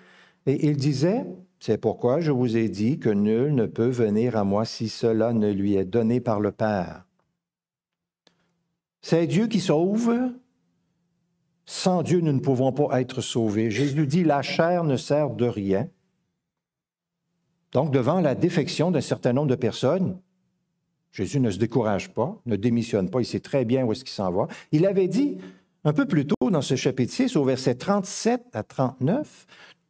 Et 0.46 0.66
il 0.66 0.78
disait, 0.78 1.26
c'est 1.60 1.78
pourquoi 1.78 2.20
je 2.20 2.30
vous 2.30 2.56
ai 2.56 2.68
dit 2.68 2.98
que 2.98 3.08
nul 3.08 3.54
ne 3.54 3.66
peut 3.66 3.88
venir 3.88 4.36
à 4.36 4.44
moi 4.44 4.64
si 4.64 4.88
cela 4.88 5.32
ne 5.32 5.50
lui 5.50 5.74
est 5.74 5.84
donné 5.84 6.20
par 6.20 6.40
le 6.40 6.52
Père. 6.52 7.04
C'est 9.00 9.26
Dieu 9.26 9.46
qui 9.46 9.60
sauve. 9.60 10.14
Sans 11.64 12.02
Dieu, 12.02 12.20
nous 12.20 12.32
ne 12.32 12.40
pouvons 12.40 12.72
pas 12.72 13.00
être 13.00 13.20
sauvés. 13.20 13.70
Jésus 13.70 14.06
dit, 14.06 14.24
la 14.24 14.42
chair 14.42 14.84
ne 14.84 14.96
sert 14.96 15.30
de 15.30 15.46
rien. 15.46 15.88
Donc, 17.72 17.90
devant 17.90 18.20
la 18.20 18.34
défection 18.34 18.90
d'un 18.90 19.02
certain 19.02 19.34
nombre 19.34 19.48
de 19.48 19.54
personnes, 19.54 20.18
Jésus 21.12 21.40
ne 21.40 21.50
se 21.50 21.58
décourage 21.58 22.14
pas, 22.14 22.40
ne 22.46 22.56
démissionne 22.56 23.10
pas, 23.10 23.20
il 23.20 23.26
sait 23.26 23.40
très 23.40 23.64
bien 23.64 23.84
où 23.84 23.92
est-ce 23.92 24.04
qu'il 24.04 24.14
s'en 24.14 24.30
va. 24.30 24.46
Il 24.72 24.86
avait 24.86 25.08
dit 25.08 25.38
un 25.84 25.92
peu 25.92 26.06
plus 26.06 26.26
tôt 26.26 26.50
dans 26.50 26.62
ce 26.62 26.76
chapitre 26.76 27.12
6, 27.12 27.36
au 27.36 27.44
verset 27.44 27.74
37 27.74 28.42
à 28.54 28.62
39, 28.62 29.46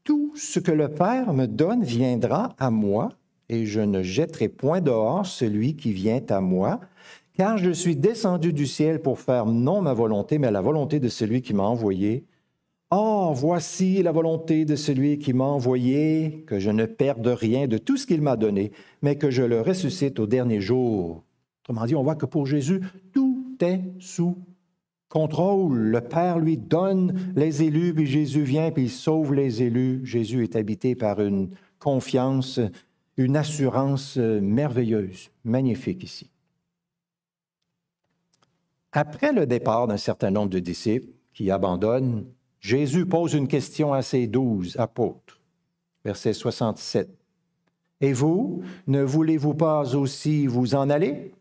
tout 0.08 0.32
ce 0.36 0.58
que 0.58 0.72
le 0.72 0.88
Père 0.88 1.34
me 1.34 1.44
donne 1.44 1.84
viendra 1.84 2.56
à 2.58 2.70
moi, 2.70 3.10
et 3.50 3.66
je 3.66 3.80
ne 3.80 4.02
jetterai 4.02 4.48
point 4.48 4.80
dehors 4.80 5.26
celui 5.26 5.76
qui 5.76 5.92
vient 5.92 6.22
à 6.30 6.40
moi, 6.40 6.80
car 7.34 7.58
je 7.58 7.70
suis 7.72 7.94
descendu 7.94 8.54
du 8.54 8.66
ciel 8.66 9.02
pour 9.02 9.20
faire 9.20 9.44
non 9.44 9.82
ma 9.82 9.92
volonté, 9.92 10.38
mais 10.38 10.50
la 10.50 10.62
volonté 10.62 10.98
de 10.98 11.08
celui 11.08 11.42
qui 11.42 11.52
m'a 11.52 11.64
envoyé. 11.64 12.24
Or, 12.90 13.34
voici 13.34 14.02
la 14.02 14.10
volonté 14.10 14.64
de 14.64 14.76
celui 14.76 15.18
qui 15.18 15.34
m'a 15.34 15.44
envoyé, 15.44 16.42
que 16.46 16.58
je 16.58 16.70
ne 16.70 16.86
perde 16.86 17.26
rien 17.26 17.68
de 17.68 17.76
tout 17.76 17.98
ce 17.98 18.06
qu'il 18.06 18.22
m'a 18.22 18.36
donné, 18.36 18.72
mais 19.02 19.16
que 19.16 19.30
je 19.30 19.42
le 19.42 19.60
ressuscite 19.60 20.18
au 20.20 20.26
dernier 20.26 20.62
jour. 20.62 21.22
Autrement 21.64 21.84
dit, 21.84 21.94
on 21.94 22.02
voit 22.02 22.14
que 22.14 22.24
pour 22.24 22.46
Jésus, 22.46 22.80
tout 23.12 23.58
est 23.60 23.82
sous 23.98 24.38
contrôle. 25.08 25.78
Le 25.78 26.00
Père 26.00 26.38
lui 26.38 26.56
donne 26.56 27.32
les 27.34 27.62
élus, 27.62 27.94
puis 27.94 28.06
Jésus 28.06 28.42
vient, 28.42 28.70
puis 28.70 28.84
il 28.84 28.90
sauve 28.90 29.34
les 29.34 29.62
élus. 29.62 30.04
Jésus 30.04 30.42
est 30.42 30.56
habité 30.56 30.94
par 30.94 31.20
une 31.20 31.50
confiance, 31.78 32.60
une 33.16 33.36
assurance 33.36 34.16
merveilleuse, 34.16 35.30
magnifique 35.44 36.02
ici. 36.02 36.30
Après 38.92 39.32
le 39.32 39.46
départ 39.46 39.86
d'un 39.86 39.96
certain 39.96 40.30
nombre 40.30 40.50
de 40.50 40.58
disciples 40.58 41.12
qui 41.32 41.50
abandonnent, 41.50 42.26
Jésus 42.60 43.06
pose 43.06 43.34
une 43.34 43.48
question 43.48 43.92
à 43.92 44.02
ses 44.02 44.26
douze 44.26 44.76
apôtres. 44.78 45.40
Verset 46.04 46.32
67. 46.32 47.08
Et 48.00 48.12
vous, 48.12 48.62
ne 48.86 49.02
voulez-vous 49.02 49.54
pas 49.54 49.94
aussi 49.94 50.46
vous 50.46 50.74
en 50.74 50.88
aller? 50.88 51.32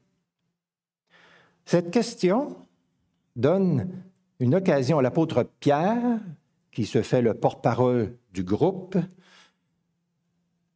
Cette 1.65 1.91
question 1.91 2.66
donne 3.37 3.87
une 4.39 4.55
occasion 4.55 4.99
à 4.99 5.01
l'apôtre 5.01 5.47
Pierre, 5.59 6.19
qui 6.71 6.85
se 6.85 7.01
fait 7.01 7.21
le 7.21 7.33
porte-parole 7.33 8.17
du 8.33 8.43
groupe, 8.43 8.97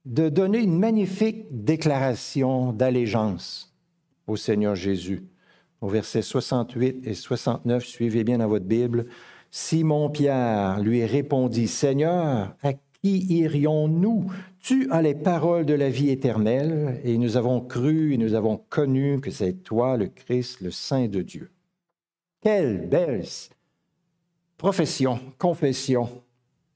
de 0.05 0.29
donner 0.29 0.59
une 0.59 0.79
magnifique 0.79 1.45
déclaration 1.51 2.71
d'allégeance 2.71 3.75
au 4.25 4.35
Seigneur 4.35 4.75
Jésus. 4.75 5.23
Au 5.81 5.89
verset 5.89 6.21
68 6.21 7.05
et 7.05 7.13
69, 7.13 7.83
suivez 7.83 8.23
bien 8.23 8.37
dans 8.37 8.47
votre 8.47 8.65
Bible. 8.65 9.07
Simon 9.51 10.09
Pierre 10.09 10.79
lui 10.79 11.03
répondit, 11.05 11.67
Seigneur, 11.67 12.55
à 12.61 12.73
qui 12.73 13.25
irions-nous? 13.33 14.31
Tu 14.59 14.89
as 14.91 15.01
les 15.01 15.15
paroles 15.15 15.65
de 15.65 15.73
la 15.73 15.89
vie 15.89 16.09
éternelle, 16.09 17.01
et 17.03 17.17
nous 17.17 17.35
avons 17.35 17.61
cru 17.61 18.13
et 18.13 18.17
nous 18.17 18.35
avons 18.35 18.57
connu 18.57 19.19
que 19.19 19.31
c'est 19.31 19.63
toi, 19.63 19.97
le 19.97 20.07
Christ, 20.07 20.61
le 20.61 20.71
Saint 20.71 21.07
de 21.07 21.21
Dieu. 21.21 21.49
Quelle 22.41 22.87
belle 22.87 23.23
profession, 24.57 25.19
confession 25.37 26.23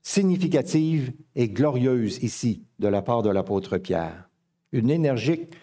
significative 0.02 1.12
et 1.36 1.50
glorieuse 1.50 2.22
ici 2.22 2.64
de 2.78 2.88
la 2.88 3.02
part 3.02 3.24
de 3.24 3.32
l'apôtre 3.32 3.80
Pierre. 3.80 4.30
Une 4.72 4.92
énergique 4.92 5.56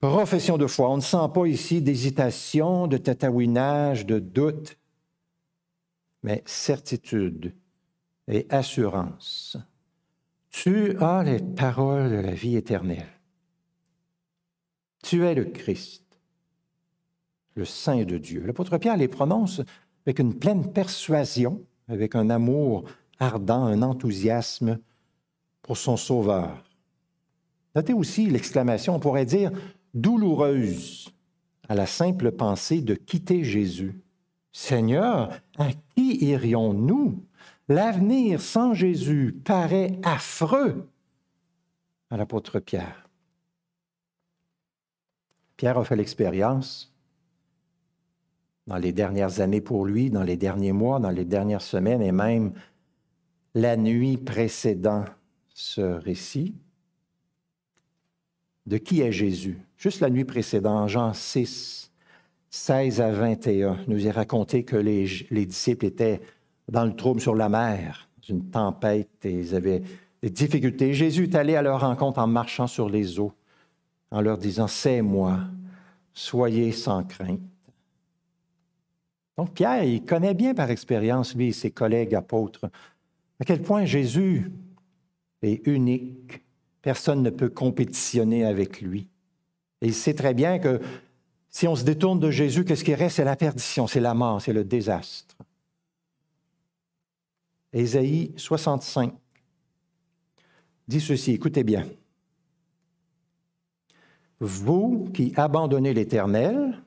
profession 0.00 0.56
de 0.56 0.66
foi. 0.66 0.90
On 0.90 0.96
ne 0.96 1.02
sent 1.02 1.28
pas 1.34 1.46
ici 1.46 1.82
d'hésitation, 1.82 2.86
de 2.86 2.96
tatouinage, 2.96 4.06
de 4.06 4.18
doute, 4.18 4.78
mais 6.22 6.42
certitude 6.46 7.54
et 8.28 8.46
assurance. 8.48 9.58
Tu 10.50 10.96
as 10.98 11.22
les 11.24 11.40
paroles 11.40 12.10
de 12.10 12.16
la 12.16 12.32
vie 12.32 12.56
éternelle. 12.56 13.08
Tu 15.02 15.24
es 15.24 15.34
le 15.34 15.44
Christ, 15.44 16.03
le 17.54 17.64
Saint 17.64 18.04
de 18.04 18.18
Dieu. 18.18 18.44
L'apôtre 18.44 18.78
Pierre 18.78 18.96
les 18.96 19.08
prononce 19.08 19.60
avec 20.06 20.18
une 20.18 20.34
pleine 20.34 20.72
persuasion, 20.72 21.62
avec 21.88 22.14
un 22.14 22.30
amour 22.30 22.84
ardent, 23.18 23.64
un 23.64 23.82
enthousiasme 23.82 24.78
pour 25.62 25.76
son 25.76 25.96
Sauveur. 25.96 26.64
Notez 27.74 27.92
aussi 27.92 28.26
l'exclamation, 28.26 28.94
on 28.94 29.00
pourrait 29.00 29.26
dire, 29.26 29.50
douloureuse 29.94 31.08
à 31.68 31.74
la 31.74 31.86
simple 31.86 32.32
pensée 32.32 32.80
de 32.82 32.94
quitter 32.94 33.44
Jésus. 33.44 34.00
Seigneur, 34.52 35.30
à 35.58 35.68
qui 35.94 36.24
irions-nous? 36.24 37.24
L'avenir 37.68 38.40
sans 38.40 38.74
Jésus 38.74 39.40
paraît 39.44 39.98
affreux 40.02 40.88
à 42.10 42.16
l'apôtre 42.16 42.60
Pierre. 42.60 43.08
Pierre 45.56 45.78
a 45.78 45.84
fait 45.84 45.96
l'expérience 45.96 46.93
dans 48.66 48.76
les 48.76 48.92
dernières 48.92 49.40
années 49.40 49.60
pour 49.60 49.84
lui, 49.84 50.10
dans 50.10 50.22
les 50.22 50.36
derniers 50.36 50.72
mois, 50.72 50.98
dans 50.98 51.10
les 51.10 51.24
dernières 51.24 51.62
semaines 51.62 52.02
et 52.02 52.12
même 52.12 52.52
la 53.54 53.76
nuit 53.76 54.16
précédant 54.16 55.04
ce 55.48 55.80
récit. 55.80 56.54
De 58.66 58.78
qui 58.78 59.02
est 59.02 59.12
Jésus? 59.12 59.58
Juste 59.76 60.00
la 60.00 60.10
nuit 60.10 60.24
précédente, 60.24 60.88
Jean 60.88 61.12
6, 61.12 61.92
16 62.48 63.00
à 63.00 63.10
21, 63.10 63.80
nous 63.86 64.06
est 64.06 64.10
raconté 64.10 64.64
que 64.64 64.76
les, 64.76 65.06
les 65.30 65.44
disciples 65.44 65.84
étaient 65.84 66.20
dans 66.68 66.84
le 66.84 66.96
trouble 66.96 67.20
sur 67.20 67.34
la 67.34 67.50
mer, 67.50 68.08
une 68.28 68.48
tempête, 68.50 69.24
et 69.24 69.32
ils 69.32 69.54
avaient 69.54 69.82
des 70.22 70.30
difficultés. 70.30 70.94
Jésus 70.94 71.24
est 71.24 71.34
allé 71.34 71.56
à 71.56 71.62
leur 71.62 71.80
rencontre 71.80 72.18
en 72.18 72.26
marchant 72.26 72.66
sur 72.66 72.88
les 72.88 73.20
eaux, 73.20 73.34
en 74.10 74.22
leur 74.22 74.38
disant, 74.38 74.66
C'est 74.66 75.02
moi, 75.02 75.40
soyez 76.14 76.72
sans 76.72 77.04
crainte. 77.04 77.40
Donc 79.36 79.54
Pierre, 79.54 79.84
il 79.84 80.04
connaît 80.04 80.34
bien 80.34 80.54
par 80.54 80.70
expérience, 80.70 81.34
lui 81.34 81.48
et 81.48 81.52
ses 81.52 81.70
collègues 81.70 82.14
apôtres, 82.14 82.66
à 83.40 83.44
quel 83.44 83.62
point 83.62 83.84
Jésus 83.84 84.50
est 85.42 85.66
unique. 85.66 86.44
Personne 86.82 87.22
ne 87.22 87.30
peut 87.30 87.48
compétitionner 87.48 88.44
avec 88.44 88.80
lui. 88.80 89.08
Et 89.80 89.88
il 89.88 89.94
sait 89.94 90.14
très 90.14 90.34
bien 90.34 90.58
que 90.58 90.80
si 91.48 91.66
on 91.66 91.76
se 91.76 91.84
détourne 91.84 92.20
de 92.20 92.30
Jésus, 92.30 92.64
qu'est-ce 92.64 92.84
qui 92.84 92.94
reste? 92.94 93.16
C'est 93.16 93.24
la 93.24 93.36
perdition, 93.36 93.86
c'est 93.86 94.00
la 94.00 94.14
mort, 94.14 94.40
c'est 94.40 94.52
le 94.52 94.64
désastre. 94.64 95.36
Ésaïe 97.72 98.32
65 98.36 99.12
dit 100.86 101.00
ceci, 101.00 101.32
écoutez 101.32 101.64
bien. 101.64 101.86
Vous 104.40 105.10
qui 105.14 105.32
abandonnez 105.36 105.94
l'Éternel, 105.94 106.82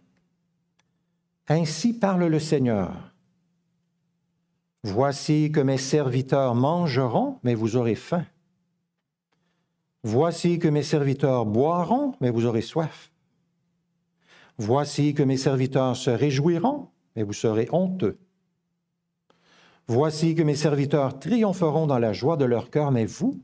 ainsi 1.48 1.94
parle 1.94 2.26
le 2.26 2.40
Seigneur. 2.40 3.14
Voici 4.84 5.52
que 5.52 5.60
mes 5.60 5.78
serviteurs 5.78 6.56
mangeront, 6.56 7.40
mais 7.44 7.56
vous 7.56 7.76
aurez 7.76 7.96
faim. 7.96 8.26
Voici 10.04 10.60
que 10.60 10.68
mes 10.68 10.84
serviteurs 10.84 11.46
boiront, 11.46 12.14
mais 12.22 12.30
vous 12.30 12.46
aurez 12.46 12.62
soif. 12.62 13.12
Voici 14.58 15.14
que 15.14 15.24
mes 15.24 15.38
serviteurs 15.38 15.96
se 15.96 16.10
réjouiront, 16.10 16.88
mais 17.16 17.24
vous 17.24 17.34
serez 17.34 17.68
honteux. 17.72 18.18
Voici 19.88 20.36
que 20.36 20.44
mes 20.44 20.56
serviteurs 20.56 21.20
triompheront 21.20 21.88
dans 21.88 22.00
la 22.00 22.14
joie 22.14 22.38
de 22.38 22.46
leur 22.46 22.70
cœur, 22.70 22.92
mais 22.92 23.06
vous, 23.06 23.40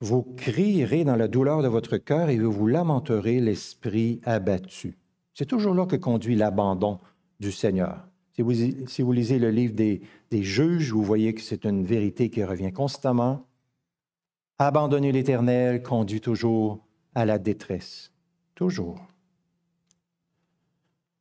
vous 0.00 0.22
crierez 0.22 1.04
dans 1.04 1.16
la 1.16 1.28
douleur 1.28 1.62
de 1.62 1.68
votre 1.68 1.96
cœur 1.96 2.28
et 2.28 2.38
vous 2.38 2.52
vous 2.52 2.66
lamenterez 2.66 3.40
l'esprit 3.40 4.20
abattu. 4.24 4.96
C'est 5.34 5.46
toujours 5.46 5.74
là 5.74 5.84
que 5.86 5.96
conduit 5.96 6.36
l'abandon 6.36 7.00
du 7.40 7.52
Seigneur. 7.52 8.06
Si 8.32 9.02
vous, 9.02 9.12
lisez 9.12 9.38
le 9.38 9.50
livre 9.50 9.74
des, 9.74 10.02
des 10.30 10.42
juges, 10.42 10.92
vous 10.92 11.02
voyez 11.02 11.34
que 11.34 11.40
c'est 11.40 11.64
une 11.64 11.84
vérité 11.84 12.30
qui 12.30 12.42
revient 12.42 12.72
constamment. 12.72 13.46
Abandonner 14.58 15.12
l'Éternel 15.12 15.82
conduit 15.82 16.20
toujours 16.20 16.84
à 17.14 17.24
la 17.24 17.38
détresse. 17.38 18.12
Toujours. 18.54 19.00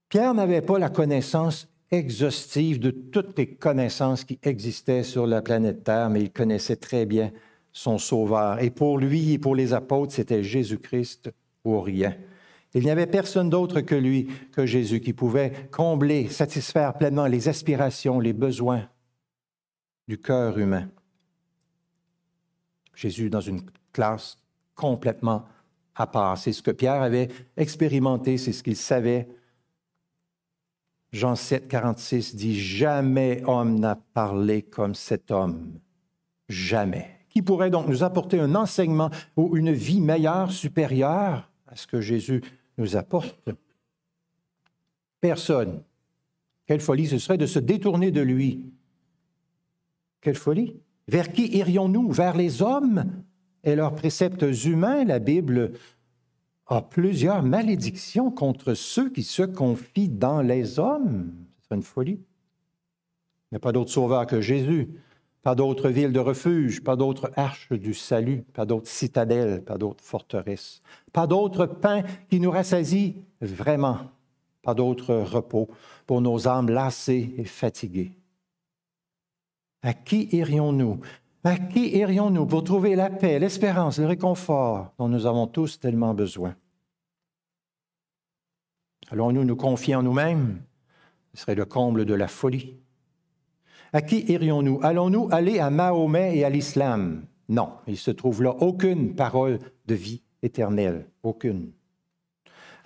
Pierre 0.10 0.34
n'avait 0.34 0.62
pas 0.62 0.80
la 0.80 0.90
connaissance 0.90 1.68
exhaustive 1.92 2.80
de 2.80 2.92
toutes 2.92 3.38
les 3.38 3.56
connaissances 3.56 4.24
qui 4.24 4.40
existaient 4.42 5.04
sur 5.04 5.28
la 5.28 5.42
planète 5.42 5.84
Terre, 5.84 6.10
mais 6.10 6.22
il 6.22 6.32
connaissait 6.32 6.76
très 6.76 7.06
bien 7.06 7.32
son 7.72 7.98
Sauveur. 7.98 8.60
Et 8.62 8.70
pour 8.70 8.98
lui 8.98 9.34
et 9.34 9.38
pour 9.40 9.56
les 9.56 9.74
apôtres, 9.74 10.14
c'était 10.14 10.44
Jésus-Christ 10.44 11.32
ou 11.66 11.80
rien. 11.82 12.16
Il 12.74 12.84
n'y 12.84 12.90
avait 12.90 13.08
personne 13.08 13.50
d'autre 13.50 13.82
que 13.82 13.96
lui, 13.96 14.28
que 14.52 14.66
Jésus, 14.66 15.00
qui 15.00 15.14
pouvait 15.14 15.70
combler, 15.72 16.28
satisfaire 16.30 16.94
pleinement 16.94 17.28
les 17.28 17.48
aspirations, 17.48 18.20
les 18.20 18.34
besoins 18.34 18.88
du 20.08 20.18
cœur 20.18 20.58
humain. 20.58 20.90
Jésus 22.96 23.30
dans 23.30 23.42
une 23.42 23.62
classe 23.92 24.38
complètement 24.76 25.46
à 25.96 26.08
part. 26.08 26.38
C'est 26.38 26.52
ce 26.52 26.64
que 26.64 26.72
Pierre 26.72 27.02
avait 27.02 27.30
expérimenté, 27.58 28.38
c'est 28.38 28.54
ce 28.54 28.64
qu'il 28.64 28.76
savait 28.76 29.28
Jean 31.14 31.36
7, 31.36 31.68
46 31.68 32.36
dit, 32.36 32.60
Jamais 32.60 33.44
homme 33.46 33.80
n'a 33.80 33.96
parlé 33.96 34.64
comme 34.64 34.96
cet 34.96 35.30
homme. 35.30 35.80
Jamais. 36.50 37.20
Qui 37.30 37.44
pourrait 37.44 37.70
donc 37.70 37.88
nous 37.88 38.04
apporter 38.04 38.40
un 38.40 38.56
enseignement 38.56 39.12
ou 39.38 39.56
une 39.56 39.72
vie 39.72 40.02
meilleure, 40.02 40.52
supérieure 40.52 41.50
à 41.68 41.76
ce 41.76 41.86
que 41.86 42.02
Jésus 42.02 42.42
nous 42.78 42.96
apporte? 42.96 43.50
Personne. 45.22 45.84
Quelle 46.66 46.82
folie 46.82 47.08
ce 47.08 47.18
serait 47.18 47.38
de 47.38 47.46
se 47.46 47.60
détourner 47.60 48.12
de 48.12 48.22
lui. 48.22 48.72
Quelle 50.22 50.36
folie. 50.36 50.76
Vers 51.08 51.32
qui 51.32 51.48
irions-nous? 51.58 52.12
Vers 52.12 52.38
les 52.38 52.62
hommes? 52.62 53.06
Et 53.64 53.76
leurs 53.76 53.96
préceptes 53.96 54.46
humains? 54.66 55.04
La 55.04 55.20
Bible 55.20 55.74
a 56.68 56.82
plusieurs 56.82 57.44
malédictions 57.44 58.32
contre 58.32 58.74
ceux 58.74 59.10
qui 59.10 59.24
se 59.24 59.44
confient 59.44 60.10
dans 60.10 60.42
les 60.42 60.80
hommes. 60.80 61.34
Ce 61.60 61.66
serait 61.66 61.76
une 61.76 61.84
folie. 61.84 62.20
Il 63.52 63.54
n'y 63.54 63.58
a 63.58 63.60
pas 63.60 63.72
d'autre 63.72 63.92
sauveur 63.92 64.26
que 64.26 64.42
Jésus, 64.42 64.90
pas 65.44 65.56
d'autre 65.56 65.90
ville 65.90 66.14
de 66.14 66.20
refuge, 66.20 66.82
pas 66.84 66.96
d'autre 66.96 67.32
arche 67.36 67.72
du 67.74 67.94
salut, 67.94 68.44
pas 68.54 68.66
d'autre 68.66 68.88
citadelle, 68.88 69.62
pas 69.64 69.78
d'autre 69.78 70.04
forteresse, 70.04 70.82
pas 71.12 71.28
d'autre 71.28 71.66
pain 71.66 72.04
qui 72.30 72.40
nous 72.40 72.50
rassasie 72.50 73.18
vraiment, 73.42 74.00
pas 74.62 74.74
d'autre 74.74 75.14
repos 75.14 75.70
pour 76.08 76.22
nos 76.22 76.48
âmes 76.48 76.70
lassées 76.70 77.36
et 77.38 77.44
fatiguées. 77.44 78.14
À 79.82 79.94
qui 79.94 80.30
irions-nous? 80.32 81.02
À 81.44 81.58
qui 81.58 81.90
irions-nous 81.90 82.46
pour 82.46 82.64
trouver 82.64 82.96
la 82.96 83.10
paix, 83.10 83.38
l'espérance, 83.38 84.00
le 84.00 84.06
réconfort 84.06 84.94
dont 84.98 85.10
nous 85.10 85.26
avons 85.26 85.46
tous 85.48 85.78
tellement 85.78 86.14
besoin? 86.14 86.56
Allons-nous 89.12 89.44
nous 89.44 89.58
confier 89.58 89.96
en 89.96 90.04
nous-mêmes? 90.04 90.62
Ce 91.34 91.42
serait 91.42 91.56
le 91.56 91.66
comble 91.66 92.06
de 92.06 92.14
la 92.14 92.30
folie. 92.30 92.78
À 93.96 94.02
qui 94.02 94.26
irions-nous? 94.28 94.80
Allons-nous 94.82 95.28
aller 95.32 95.60
à 95.60 95.70
Mahomet 95.70 96.36
et 96.36 96.44
à 96.44 96.50
l'islam? 96.50 97.26
Non, 97.48 97.70
il 97.86 97.98
se 97.98 98.10
trouve 98.10 98.42
là 98.42 98.56
aucune 98.60 99.14
parole 99.14 99.60
de 99.86 99.94
vie 99.94 100.24
éternelle, 100.42 101.06
aucune. 101.22 101.72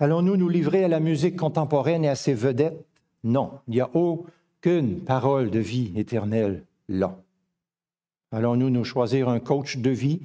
Allons-nous 0.00 0.36
nous 0.36 0.50
livrer 0.50 0.84
à 0.84 0.88
la 0.88 1.00
musique 1.00 1.36
contemporaine 1.36 2.04
et 2.04 2.10
à 2.10 2.14
ses 2.14 2.34
vedettes? 2.34 2.84
Non, 3.24 3.52
il 3.66 3.74
n'y 3.74 3.80
a 3.80 3.88
aucune 3.94 5.00
parole 5.00 5.50
de 5.50 5.58
vie 5.58 5.92
éternelle 5.96 6.66
là. 6.90 7.16
Allons-nous 8.30 8.68
nous 8.68 8.84
choisir 8.84 9.30
un 9.30 9.40
coach 9.40 9.78
de 9.78 9.90
vie 9.90 10.20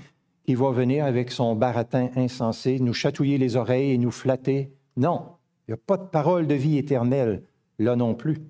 qui 0.46 0.56
va 0.56 0.72
venir 0.72 1.06
avec 1.06 1.32
son 1.32 1.56
baratin 1.56 2.10
insensé, 2.17 2.80
nous 2.80 2.93
chatouiller 2.93 3.38
les 3.38 3.56
oreilles 3.56 3.91
et 3.91 3.98
nous 3.98 4.12
flatter? 4.12 4.74
Non, 4.98 5.28
il 5.65 5.72
n'y 5.72 5.76
a 5.76 5.78
pas 5.78 5.96
de 5.96 6.04
parole 6.04 6.46
de 6.46 6.56
vie 6.56 6.78
éternelle 6.78 7.43
là 7.80 7.96
non 7.96 8.15
plus. 8.15 8.41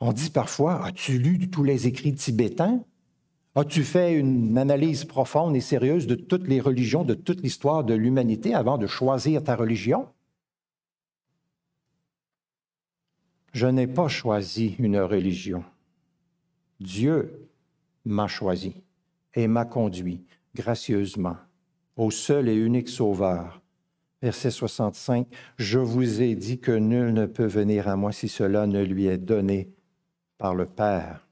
On 0.00 0.12
dit 0.12 0.30
parfois, 0.30 0.84
as-tu 0.84 1.18
lu 1.18 1.50
tous 1.50 1.64
les 1.64 1.86
écrits 1.86 2.14
tibétains? 2.14 2.84
As-tu 3.54 3.84
fait 3.84 4.14
une 4.14 4.58
analyse 4.58 5.06
profonde 5.06 5.56
et 5.56 5.60
sérieuse 5.60 6.06
de 6.06 6.14
toutes 6.14 6.46
les 6.46 6.60
religions, 6.60 7.04
de 7.04 7.14
toute 7.14 7.40
l'histoire 7.40 7.84
de 7.84 7.94
l'humanité 7.94 8.54
avant 8.54 8.76
de 8.76 8.86
choisir 8.86 9.42
ta 9.42 9.56
religion? 9.56 10.08
Je 13.52 13.66
n'ai 13.66 13.86
pas 13.86 14.08
choisi 14.08 14.76
une 14.78 14.98
religion. 14.98 15.64
Dieu 16.80 17.48
m'a 18.04 18.26
choisi 18.26 18.82
et 19.34 19.48
m'a 19.48 19.64
conduit 19.64 20.26
gracieusement 20.54 21.36
au 21.96 22.10
seul 22.10 22.50
et 22.50 22.54
unique 22.54 22.90
Sauveur. 22.90 23.62
Verset 24.20 24.50
65, 24.50 25.26
Je 25.56 25.78
vous 25.78 26.20
ai 26.20 26.34
dit 26.34 26.58
que 26.58 26.72
nul 26.72 27.14
ne 27.14 27.24
peut 27.24 27.46
venir 27.46 27.88
à 27.88 27.96
moi 27.96 28.12
si 28.12 28.28
cela 28.28 28.66
ne 28.66 28.82
lui 28.82 29.06
est 29.06 29.18
donné 29.18 29.70
par 30.38 30.54
le 30.54 30.66
Père. 30.66 31.26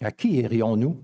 À 0.00 0.10
qui 0.10 0.36
irions-nous? 0.36 0.96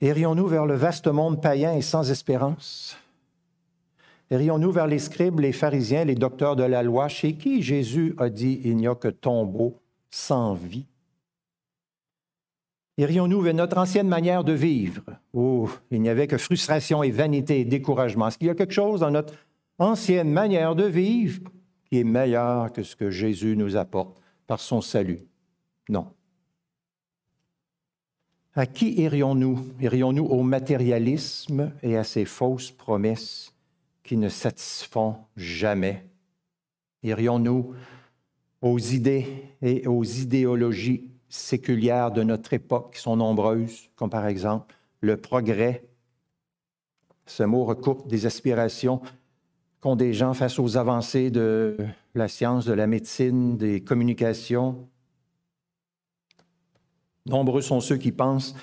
Irions-nous 0.00 0.46
vers 0.46 0.66
le 0.66 0.74
vaste 0.74 1.06
monde 1.06 1.40
païen 1.40 1.72
et 1.72 1.82
sans 1.82 2.10
espérance? 2.10 2.96
Irions-nous 4.30 4.72
vers 4.72 4.86
les 4.86 4.98
scribes, 4.98 5.40
les 5.40 5.52
pharisiens, 5.52 6.04
les 6.04 6.14
docteurs 6.14 6.56
de 6.56 6.62
la 6.62 6.82
loi, 6.82 7.08
chez 7.08 7.34
qui 7.34 7.62
Jésus 7.62 8.14
a 8.18 8.28
dit 8.28 8.60
il 8.64 8.76
n'y 8.76 8.86
a 8.86 8.94
que 8.94 9.08
tombeau 9.08 9.80
sans 10.10 10.54
vie? 10.54 10.86
Irions-nous 12.96 13.40
vers 13.40 13.54
notre 13.54 13.78
ancienne 13.78 14.08
manière 14.08 14.44
de 14.44 14.52
vivre, 14.52 15.02
où 15.32 15.68
il 15.90 16.00
n'y 16.00 16.08
avait 16.08 16.28
que 16.28 16.38
frustration 16.38 17.02
et 17.02 17.10
vanité 17.10 17.60
et 17.60 17.64
découragement? 17.64 18.28
Est-ce 18.28 18.38
qu'il 18.38 18.46
y 18.46 18.50
a 18.50 18.54
quelque 18.54 18.72
chose 18.72 19.00
dans 19.00 19.10
notre 19.10 19.34
ancienne 19.78 20.30
manière 20.30 20.74
de 20.74 20.84
vivre? 20.84 21.42
Qui 21.84 21.98
est 21.98 22.04
meilleur 22.04 22.72
que 22.72 22.82
ce 22.82 22.96
que 22.96 23.10
Jésus 23.10 23.56
nous 23.56 23.76
apporte 23.76 24.20
par 24.46 24.60
son 24.60 24.80
salut? 24.80 25.20
Non. 25.88 26.12
À 28.54 28.66
qui 28.66 28.92
irions-nous? 29.00 29.58
Irions-nous 29.80 30.24
au 30.24 30.42
matérialisme 30.42 31.72
et 31.82 31.96
à 31.96 32.04
ces 32.04 32.24
fausses 32.24 32.70
promesses 32.70 33.52
qui 34.02 34.16
ne 34.16 34.28
satisfont 34.28 35.16
jamais? 35.36 36.04
Irions-nous 37.02 37.74
aux 38.62 38.78
idées 38.78 39.26
et 39.60 39.86
aux 39.86 40.04
idéologies 40.04 41.10
séculières 41.28 42.12
de 42.12 42.22
notre 42.22 42.52
époque, 42.52 42.94
qui 42.94 43.00
sont 43.00 43.16
nombreuses, 43.16 43.90
comme 43.96 44.10
par 44.10 44.26
exemple 44.26 44.74
le 45.00 45.16
progrès? 45.16 45.84
Ce 47.26 47.42
mot 47.42 47.64
recoupe 47.64 48.06
des 48.06 48.26
aspirations 48.26 49.00
qu'ont 49.84 49.96
des 49.96 50.14
gens 50.14 50.32
face 50.32 50.58
aux 50.58 50.78
avancées 50.78 51.30
de 51.30 51.76
la 52.14 52.26
science, 52.26 52.64
de 52.64 52.72
la 52.72 52.86
médecine, 52.86 53.58
des 53.58 53.82
communications, 53.82 54.88
Nombreux 57.26 57.60
sont 57.60 57.80
ceux 57.80 57.98
qui 57.98 58.10
pensent 58.10 58.54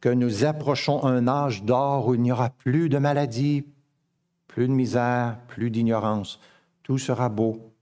que 0.00 0.08
nous 0.08 0.44
approchons 0.44 1.04
un 1.04 1.28
âge 1.28 1.64
d'or 1.64 2.08
où 2.08 2.14
il 2.14 2.22
n'y 2.22 2.32
aura 2.32 2.48
plus 2.48 2.88
de 2.88 2.96
maladies, 2.96 3.66
plus 4.46 4.68
de 4.68 4.72
misère, 4.72 5.38
plus 5.48 5.70
d'ignorance. 5.70 6.40
Tout 6.82 6.98
sera 6.98 7.28
beau. 7.28 7.74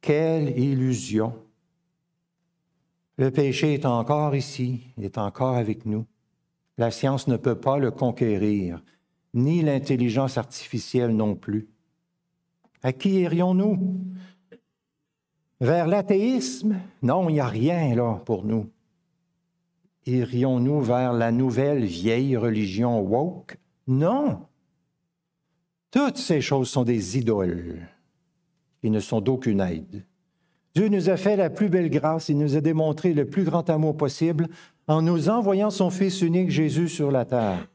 Quelle 0.00 0.58
illusion. 0.58 1.34
Le 3.18 3.30
péché 3.30 3.74
est 3.74 3.84
encore 3.84 4.34
ici, 4.34 4.80
il 4.96 5.04
est 5.04 5.18
encore 5.18 5.56
avec 5.56 5.84
nous. 5.84 6.06
La 6.78 6.90
science 6.90 7.28
ne 7.28 7.36
peut 7.36 7.58
pas 7.58 7.76
le 7.76 7.90
conquérir, 7.90 8.82
ni 9.34 9.60
l'intelligence 9.60 10.38
artificielle 10.38 11.14
non 11.14 11.34
plus. 11.34 11.68
À 12.82 12.92
qui 12.92 13.20
irions-nous? 13.20 14.00
Vers 15.60 15.86
l'athéisme? 15.86 16.76
Non, 17.02 17.28
il 17.28 17.34
n'y 17.34 17.40
a 17.40 17.46
rien 17.46 17.94
là 17.94 18.22
pour 18.24 18.44
nous 18.44 18.70
irions-nous 20.08 20.80
vers 20.80 21.12
la 21.12 21.30
nouvelle 21.30 21.84
vieille 21.84 22.36
religion 22.36 23.00
woke? 23.00 23.58
Non. 23.86 24.40
Toutes 25.90 26.18
ces 26.18 26.40
choses 26.40 26.68
sont 26.68 26.84
des 26.84 27.18
idoles 27.18 27.86
qui 28.80 28.90
ne 28.90 29.00
sont 29.00 29.20
d'aucune 29.20 29.60
aide. 29.60 30.04
Dieu 30.74 30.88
nous 30.88 31.10
a 31.10 31.16
fait 31.16 31.36
la 31.36 31.50
plus 31.50 31.68
belle 31.68 31.90
grâce, 31.90 32.28
il 32.28 32.38
nous 32.38 32.56
a 32.56 32.60
démontré 32.60 33.12
le 33.12 33.28
plus 33.28 33.44
grand 33.44 33.68
amour 33.70 33.96
possible 33.96 34.48
en 34.86 35.02
nous 35.02 35.28
envoyant 35.28 35.70
son 35.70 35.90
Fils 35.90 36.22
unique 36.22 36.50
Jésus 36.50 36.88
sur 36.88 37.10
la 37.10 37.24
terre. 37.24 37.68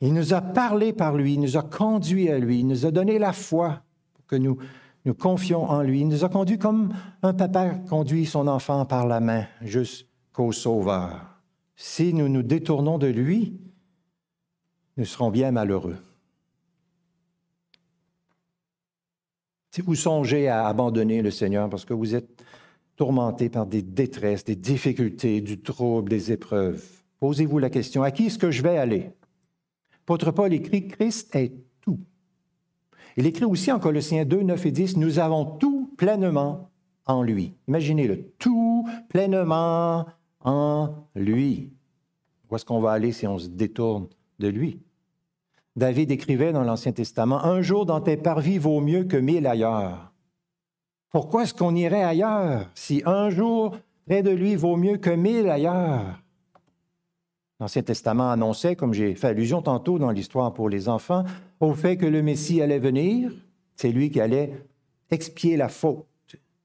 Il 0.00 0.12
nous 0.12 0.34
a 0.34 0.40
parlé 0.40 0.92
par 0.92 1.16
lui, 1.16 1.34
il 1.34 1.40
nous 1.40 1.56
a 1.56 1.62
conduit 1.62 2.28
à 2.28 2.38
lui, 2.38 2.60
il 2.60 2.66
nous 2.66 2.84
a 2.84 2.90
donné 2.90 3.18
la 3.18 3.32
foi 3.32 3.82
pour 4.14 4.26
que 4.26 4.36
nous 4.36 4.58
nous 5.04 5.14
confions 5.14 5.64
en 5.64 5.82
lui. 5.82 6.00
Il 6.00 6.08
nous 6.08 6.24
a 6.24 6.28
conduit 6.28 6.58
comme 6.58 6.94
un 7.22 7.34
papa 7.34 7.70
conduit 7.88 8.26
son 8.26 8.48
enfant 8.48 8.84
par 8.86 9.06
la 9.06 9.20
main, 9.20 9.46
juste 9.62 10.08
qu'au 10.32 10.52
Sauveur. 10.52 11.40
Si 11.76 12.14
nous 12.14 12.28
nous 12.28 12.42
détournons 12.42 12.98
de 12.98 13.06
lui, 13.06 13.60
nous 14.96 15.04
serons 15.04 15.30
bien 15.30 15.50
malheureux. 15.50 15.96
Si 19.70 19.80
vous 19.80 19.96
songez 19.96 20.48
à 20.48 20.68
abandonner 20.68 21.20
le 21.20 21.32
Seigneur 21.32 21.68
parce 21.68 21.84
que 21.84 21.94
vous 21.94 22.14
êtes 22.14 22.44
tourmenté 22.96 23.48
par 23.48 23.66
des 23.66 23.82
détresses, 23.82 24.44
des 24.44 24.54
difficultés, 24.54 25.40
du 25.40 25.60
trouble, 25.60 26.10
des 26.10 26.30
épreuves, 26.30 26.84
posez-vous 27.18 27.58
la 27.58 27.70
question, 27.70 28.04
à 28.04 28.12
qui 28.12 28.26
est-ce 28.26 28.38
que 28.38 28.52
je 28.52 28.62
vais 28.62 28.78
aller? 28.78 29.10
L'apôtre 30.04 30.32
Paul 30.32 30.52
écrit, 30.52 30.86
Christ 30.86 31.34
est 31.34 31.54
tout. 31.80 31.98
Il 33.16 33.24
écrit 33.24 33.46
aussi 33.46 33.72
en 33.72 33.78
Colossiens 33.78 34.26
2, 34.26 34.42
9 34.42 34.66
et 34.66 34.70
10, 34.70 34.98
nous 34.98 35.18
avons 35.18 35.46
tout 35.46 35.94
pleinement 35.96 36.68
en 37.06 37.22
lui. 37.22 37.54
Imaginez-le, 37.68 38.32
tout 38.38 38.86
pleinement 39.08 40.04
en 40.40 40.90
lui. 41.14 41.72
Où 42.50 42.56
est-ce 42.56 42.66
qu'on 42.66 42.80
va 42.80 42.92
aller 42.92 43.12
si 43.12 43.26
on 43.26 43.38
se 43.38 43.48
détourne 43.48 44.08
de 44.40 44.48
lui? 44.48 44.78
David 45.74 46.10
écrivait 46.10 46.52
dans 46.52 46.64
l'Ancien 46.64 46.92
Testament, 46.92 47.42
Un 47.42 47.62
jour 47.62 47.86
dans 47.86 48.02
tes 48.02 48.18
parvis 48.18 48.58
vaut 48.58 48.82
mieux 48.82 49.04
que 49.04 49.16
mille 49.16 49.46
ailleurs. 49.46 50.12
Pourquoi 51.08 51.44
est-ce 51.44 51.54
qu'on 51.54 51.74
irait 51.74 52.04
ailleurs 52.04 52.70
si 52.74 53.02
un 53.06 53.30
jour 53.30 53.74
près 54.04 54.22
de 54.22 54.30
lui 54.30 54.54
vaut 54.54 54.76
mieux 54.76 54.98
que 54.98 55.08
mille 55.08 55.48
ailleurs? 55.48 56.20
L'Ancien 57.60 57.82
Testament 57.82 58.30
annonçait, 58.30 58.76
comme 58.76 58.92
j'ai 58.92 59.14
fait 59.14 59.28
allusion 59.28 59.62
tantôt 59.62 59.98
dans 59.98 60.10
l'histoire 60.10 60.52
pour 60.52 60.68
les 60.68 60.88
enfants, 60.88 61.24
au 61.60 61.74
fait 61.74 61.96
que 61.96 62.06
le 62.06 62.22
Messie 62.22 62.60
allait 62.60 62.80
venir, 62.80 63.32
c'est 63.76 63.92
lui 63.92 64.10
qui 64.10 64.20
allait 64.20 64.52
expier 65.10 65.56
la 65.56 65.68
faute. 65.68 66.06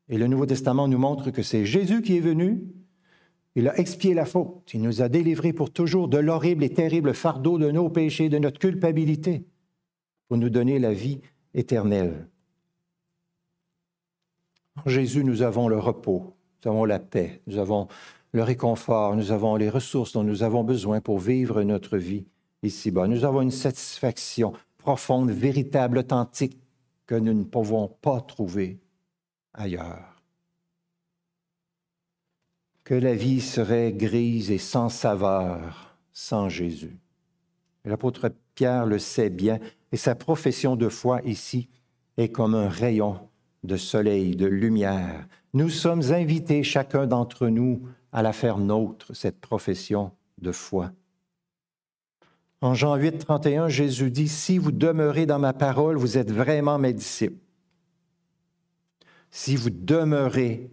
Et 0.10 0.18
le 0.18 0.28
Nouveau 0.28 0.48
Testament 0.48 0.88
nous 0.88 0.98
montre 0.98 1.30
que 1.30 1.44
c'est 1.44 1.66
Jésus 1.66 2.02
qui 2.02 2.18
est 2.18 2.22
venu, 2.22 2.64
il 3.56 3.68
a 3.68 3.78
expié 3.80 4.14
la 4.14 4.26
faute. 4.26 4.72
Il 4.74 4.82
nous 4.82 5.02
a 5.02 5.10
délivrés 5.10 5.54
pour 5.54 5.72
toujours 5.72 6.08
de 6.08 6.18
l'horrible 6.18 6.64
et 6.64 6.74
terrible 6.74 7.14
fardeau 7.14 7.58
de 7.58 7.72
nos 7.72 7.90
péchés, 7.90 8.30
de 8.30 8.38
notre 8.38 8.60
culpabilité, 8.60 9.46
pour 10.28 10.38
nous 10.38 10.50
donner 10.50 10.80
la 10.80 10.94
vie 10.94 11.22
éternelle. 11.54 12.28
En 14.86 14.90
Jésus, 14.90 15.24
nous 15.24 15.42
avons 15.42 15.68
le 15.68 15.78
repos, 15.78 16.36
nous 16.64 16.72
avons 16.72 16.86
la 16.86 17.00
paix, 17.00 17.42
nous 17.48 17.58
avons 17.58 17.88
le 18.32 18.44
réconfort, 18.44 19.16
nous 19.16 19.32
avons 19.32 19.56
les 19.56 19.70
ressources 19.70 20.14
dont 20.14 20.24
nous 20.24 20.44
avons 20.44 20.64
besoin 20.64 21.02
pour 21.02 21.20
vivre 21.20 21.64
notre 21.64 21.98
vie 21.98 22.26
ici-bas. 22.64 23.08
Nous 23.08 23.26
avons 23.26 23.42
une 23.42 23.52
satisfaction 23.52 24.54
profonde, 24.78 25.32
véritable, 25.32 26.00
authentique 26.00 26.60
que 27.06 27.16
nous 27.16 27.34
ne 27.34 27.44
pouvons 27.44 27.88
pas 28.02 28.22
trouver 28.22 28.80
ailleurs 29.54 30.20
que 32.90 32.96
la 32.96 33.14
vie 33.14 33.40
serait 33.40 33.94
grise 33.94 34.50
et 34.50 34.58
sans 34.58 34.90
saveur 34.90 35.96
sans 36.12 36.50
Jésus. 36.50 36.98
L'apôtre 37.86 38.34
Pierre 38.56 38.88
le 38.88 38.98
sait 38.98 39.30
bien, 39.30 39.60
et 39.92 39.96
sa 39.96 40.16
profession 40.16 40.76
de 40.76 40.90
foi 40.90 41.22
ici 41.24 41.70
est 42.18 42.30
comme 42.30 42.56
un 42.56 42.68
rayon 42.68 43.20
de 43.64 43.78
soleil, 43.78 44.36
de 44.36 44.48
lumière. 44.48 45.28
Nous 45.54 45.70
sommes 45.70 46.02
invités, 46.12 46.64
chacun 46.64 47.06
d'entre 47.06 47.48
nous, 47.50 47.88
à 48.12 48.22
la 48.22 48.34
faire 48.34 48.58
nôtre, 48.58 49.16
cette 49.16 49.40
profession 49.40 50.12
de 50.40 50.52
foi. 50.52 50.92
En 52.62 52.74
Jean 52.74 52.96
8, 52.96 53.20
31, 53.20 53.70
Jésus 53.70 54.12
dit, 54.12 54.28
Si 54.28 54.58
vous 54.58 54.72
demeurez 54.72 55.26
dans 55.26 55.40
ma 55.40 55.54
parole, 55.54 55.96
vous 55.96 56.18
êtes 56.18 56.32
vraiment 56.32 56.78
mes 56.78 56.94
disciples. 56.94 57.40
Si 59.32 59.56
vous 59.56 59.70
demeurez 59.70 60.70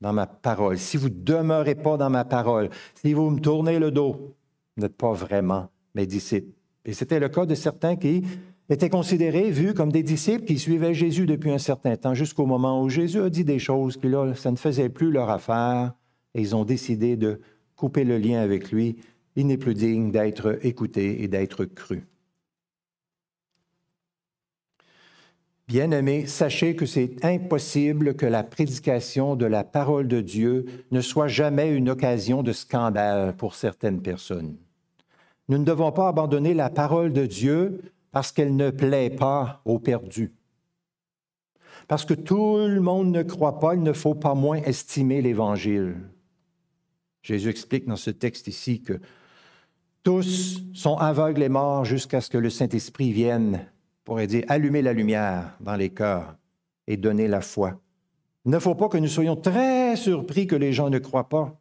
dans 0.00 0.12
ma 0.12 0.26
parole, 0.26 0.78
si 0.78 0.96
vous 0.96 1.08
ne 1.08 1.14
demeurez 1.14 1.74
pas 1.74 1.96
dans 1.96 2.10
ma 2.10 2.24
parole, 2.24 2.70
si 2.94 3.12
vous 3.12 3.30
me 3.30 3.40
tournez 3.40 3.78
le 3.78 3.90
dos, 3.90 4.36
vous 4.76 4.82
n'êtes 4.82 4.96
pas 4.96 5.12
vraiment 5.12 5.68
mes 5.94 6.06
disciples. 6.06 6.52
Et 6.84 6.92
c'était 6.92 7.20
le 7.20 7.28
cas 7.28 7.44
de 7.44 7.54
certains 7.54 7.96
qui 7.96 8.22
étaient 8.70 8.88
considérés, 8.88 9.50
vus 9.50 9.74
comme 9.74 9.92
des 9.92 10.02
disciples 10.02 10.44
qui 10.44 10.58
suivaient 10.58 10.94
Jésus 10.94 11.26
depuis 11.26 11.50
un 11.50 11.58
certain 11.58 11.96
temps, 11.96 12.14
jusqu'au 12.14 12.46
moment 12.46 12.82
où 12.82 12.88
Jésus 12.88 13.20
a 13.20 13.28
dit 13.28 13.44
des 13.44 13.58
choses 13.58 13.96
qui, 13.96 14.08
là, 14.08 14.34
ça 14.34 14.50
ne 14.50 14.56
faisait 14.56 14.88
plus 14.88 15.10
leur 15.10 15.28
affaire, 15.30 15.92
et 16.36 16.42
ils 16.42 16.54
ont 16.54 16.64
décidé 16.64 17.16
de 17.16 17.40
couper 17.76 18.04
le 18.04 18.18
lien 18.18 18.40
avec 18.40 18.70
lui. 18.70 18.98
Il 19.34 19.46
n'est 19.46 19.56
plus 19.56 19.74
digne 19.74 20.10
d'être 20.10 20.58
écouté 20.62 21.22
et 21.22 21.28
d'être 21.28 21.64
cru. 21.64 22.04
Bien-aimés, 25.66 26.26
sachez 26.26 26.76
que 26.76 26.86
c'est 26.86 27.24
impossible 27.24 28.14
que 28.14 28.26
la 28.26 28.44
prédication 28.44 29.34
de 29.34 29.46
la 29.46 29.64
parole 29.64 30.06
de 30.06 30.20
Dieu 30.20 30.66
ne 30.92 31.00
soit 31.00 31.26
jamais 31.26 31.74
une 31.74 31.90
occasion 31.90 32.44
de 32.44 32.52
scandale 32.52 33.34
pour 33.34 33.56
certaines 33.56 34.00
personnes. 34.00 34.56
Nous 35.48 35.58
ne 35.58 35.64
devons 35.64 35.90
pas 35.90 36.08
abandonner 36.08 36.54
la 36.54 36.70
parole 36.70 37.12
de 37.12 37.26
Dieu 37.26 37.80
parce 38.12 38.30
qu'elle 38.30 38.54
ne 38.54 38.70
plaît 38.70 39.10
pas 39.10 39.60
aux 39.64 39.78
perdus. 39.78 40.32
Parce 41.88 42.04
que 42.04 42.14
tout 42.14 42.58
le 42.58 42.80
monde 42.80 43.10
ne 43.10 43.22
croit 43.22 43.58
pas, 43.58 43.74
il 43.74 43.82
ne 43.82 43.92
faut 43.92 44.14
pas 44.14 44.34
moins 44.34 44.58
estimer 44.58 45.22
l'Évangile. 45.22 45.96
Jésus 47.26 47.48
explique 47.48 47.86
dans 47.86 47.96
ce 47.96 48.10
texte 48.10 48.46
ici 48.46 48.82
que 48.82 49.00
tous 50.04 50.62
sont 50.72 50.96
aveugles 50.96 51.42
et 51.42 51.48
morts 51.48 51.84
jusqu'à 51.84 52.20
ce 52.20 52.30
que 52.30 52.38
le 52.38 52.50
Saint-Esprit 52.50 53.10
vienne 53.10 53.66
pourrait 54.04 54.28
dire 54.28 54.44
allumer 54.46 54.80
la 54.80 54.92
lumière 54.92 55.56
dans 55.58 55.74
les 55.74 55.90
cœurs 55.90 56.36
et 56.86 56.96
donner 56.96 57.26
la 57.26 57.40
foi. 57.40 57.80
Il 58.44 58.52
ne 58.52 58.60
faut 58.60 58.76
pas 58.76 58.88
que 58.88 58.98
nous 58.98 59.08
soyons 59.08 59.34
très 59.34 59.96
surpris 59.96 60.46
que 60.46 60.54
les 60.54 60.72
gens 60.72 60.88
ne 60.88 61.00
croient 61.00 61.28
pas. 61.28 61.60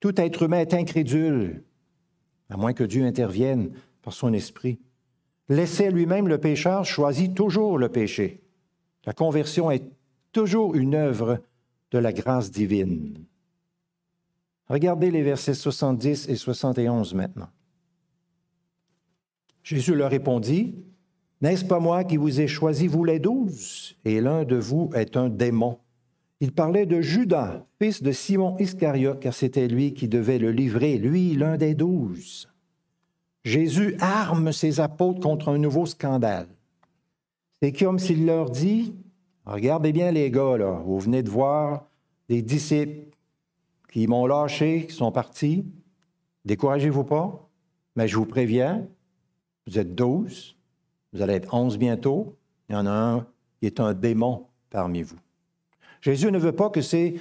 Tout 0.00 0.20
être 0.20 0.42
humain 0.42 0.58
est 0.58 0.74
incrédule, 0.74 1.62
à 2.50 2.56
moins 2.56 2.72
que 2.72 2.82
Dieu 2.82 3.04
intervienne 3.04 3.70
par 4.02 4.14
son 4.14 4.32
esprit. 4.32 4.80
Laisser 5.48 5.92
lui-même 5.92 6.26
le 6.26 6.38
pécheur 6.38 6.84
choisit 6.84 7.32
toujours 7.32 7.78
le 7.78 7.88
péché. 7.88 8.42
La 9.04 9.12
conversion 9.12 9.70
est 9.70 9.84
toujours 10.32 10.74
une 10.74 10.96
œuvre 10.96 11.38
de 11.92 11.98
la 11.98 12.12
grâce 12.12 12.50
divine. 12.50 13.24
Regardez 14.68 15.10
les 15.10 15.22
versets 15.22 15.54
70 15.54 16.28
et 16.28 16.36
71 16.36 17.14
maintenant. 17.14 17.48
Jésus 19.62 19.94
leur 19.94 20.10
répondit, 20.10 20.76
n'est-ce 21.40 21.64
pas 21.64 21.80
moi 21.80 22.04
qui 22.04 22.16
vous 22.16 22.40
ai 22.40 22.48
choisi, 22.48 22.86
vous 22.86 23.04
les 23.04 23.18
douze? 23.18 23.96
Et 24.04 24.20
l'un 24.20 24.44
de 24.44 24.56
vous 24.56 24.90
est 24.94 25.16
un 25.16 25.28
démon. 25.28 25.78
Il 26.40 26.52
parlait 26.52 26.86
de 26.86 27.00
Judas, 27.00 27.64
fils 27.80 28.02
de 28.02 28.12
Simon 28.12 28.56
Iscariote, 28.58 29.20
car 29.20 29.34
c'était 29.34 29.68
lui 29.68 29.94
qui 29.94 30.08
devait 30.08 30.38
le 30.38 30.50
livrer, 30.50 30.98
lui, 30.98 31.34
l'un 31.34 31.56
des 31.56 31.74
douze. 31.74 32.48
Jésus 33.44 33.96
arme 34.00 34.52
ses 34.52 34.80
apôtres 34.80 35.20
contre 35.20 35.48
un 35.48 35.58
nouveau 35.58 35.86
scandale. 35.86 36.48
C'est 37.62 37.72
comme 37.72 37.98
s'il 37.98 38.26
leur 38.26 38.50
dit, 38.50 38.94
regardez 39.46 39.92
bien 39.92 40.10
les 40.10 40.30
gars, 40.30 40.58
là, 40.58 40.82
vous 40.84 40.98
venez 40.98 41.22
de 41.22 41.30
voir 41.30 41.88
des 42.28 42.42
disciples 42.42 43.15
qui 43.96 44.06
m'ont 44.08 44.26
lâché, 44.26 44.84
qui 44.86 44.94
sont 44.94 45.10
partis. 45.10 45.64
Découragez-vous 46.44 47.04
pas, 47.04 47.48
mais 47.94 48.06
je 48.06 48.18
vous 48.18 48.26
préviens, 48.26 48.86
vous 49.66 49.78
êtes 49.78 49.94
douze, 49.94 50.54
vous 51.14 51.22
allez 51.22 51.32
être 51.32 51.54
onze 51.54 51.78
bientôt. 51.78 52.36
Il 52.68 52.74
y 52.74 52.76
en 52.76 52.84
a 52.84 52.90
un 52.90 53.26
qui 53.58 53.64
est 53.64 53.80
un 53.80 53.94
démon 53.94 54.48
parmi 54.68 55.00
vous. 55.00 55.16
Jésus 56.02 56.30
ne 56.30 56.36
veut 56.36 56.52
pas 56.52 56.68
que 56.68 56.82
ces 56.82 57.18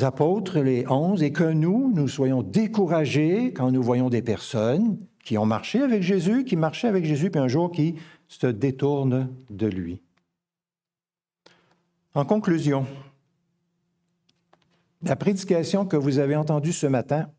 apôtres, 0.00 0.58
les 0.58 0.88
onze, 0.88 1.22
et 1.22 1.32
que 1.32 1.52
nous, 1.52 1.92
nous 1.94 2.08
soyons 2.08 2.42
découragés 2.42 3.52
quand 3.52 3.70
nous 3.70 3.82
voyons 3.82 4.08
des 4.08 4.22
personnes 4.22 4.96
qui 5.22 5.36
ont 5.36 5.44
marché 5.44 5.82
avec 5.82 6.00
Jésus, 6.00 6.46
qui 6.46 6.56
marchaient 6.56 6.88
avec 6.88 7.04
Jésus, 7.04 7.30
puis 7.30 7.38
un 7.38 7.48
jour 7.48 7.70
qui 7.70 7.96
se 8.26 8.46
détournent 8.46 9.28
de 9.50 9.66
lui. 9.66 10.00
En 12.14 12.24
conclusion, 12.24 12.86
la 15.02 15.16
prédication 15.16 15.84
que 15.84 15.96
vous 15.96 16.18
avez 16.18 16.36
entendue 16.36 16.72
ce 16.72 16.86
matin 16.86 17.30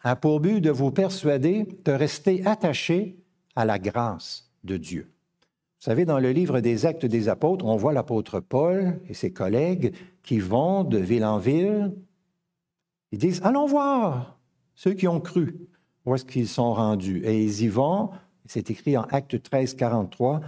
a 0.00 0.16
pour 0.16 0.40
but 0.40 0.60
de 0.60 0.70
vous 0.70 0.90
persuader 0.90 1.66
de 1.84 1.92
rester 1.92 2.46
attaché 2.46 3.16
à 3.54 3.64
la 3.64 3.78
grâce 3.78 4.50
de 4.64 4.76
Dieu. 4.76 5.10
Vous 5.78 5.84
savez, 5.84 6.04
dans 6.04 6.18
le 6.18 6.32
livre 6.32 6.60
des 6.60 6.86
Actes 6.86 7.06
des 7.06 7.28
Apôtres, 7.28 7.64
on 7.64 7.76
voit 7.76 7.92
l'apôtre 7.92 8.40
Paul 8.40 9.00
et 9.08 9.14
ses 9.14 9.32
collègues 9.32 9.94
qui 10.22 10.38
vont 10.38 10.84
de 10.84 10.98
ville 10.98 11.24
en 11.24 11.38
ville. 11.38 11.92
Ils 13.12 13.18
disent, 13.18 13.40
allons 13.44 13.66
voir 13.66 14.38
ceux 14.74 14.94
qui 14.94 15.06
ont 15.06 15.20
cru, 15.20 15.56
où 16.04 16.14
est-ce 16.14 16.24
qu'ils 16.24 16.48
sont 16.48 16.72
rendus. 16.72 17.22
Et 17.24 17.42
ils 17.42 17.62
y 17.62 17.68
vont, 17.68 18.10
c'est 18.46 18.70
écrit 18.70 18.96
en 18.96 19.02
Acte 19.10 19.42
13, 19.42 19.74
43, 19.74 20.40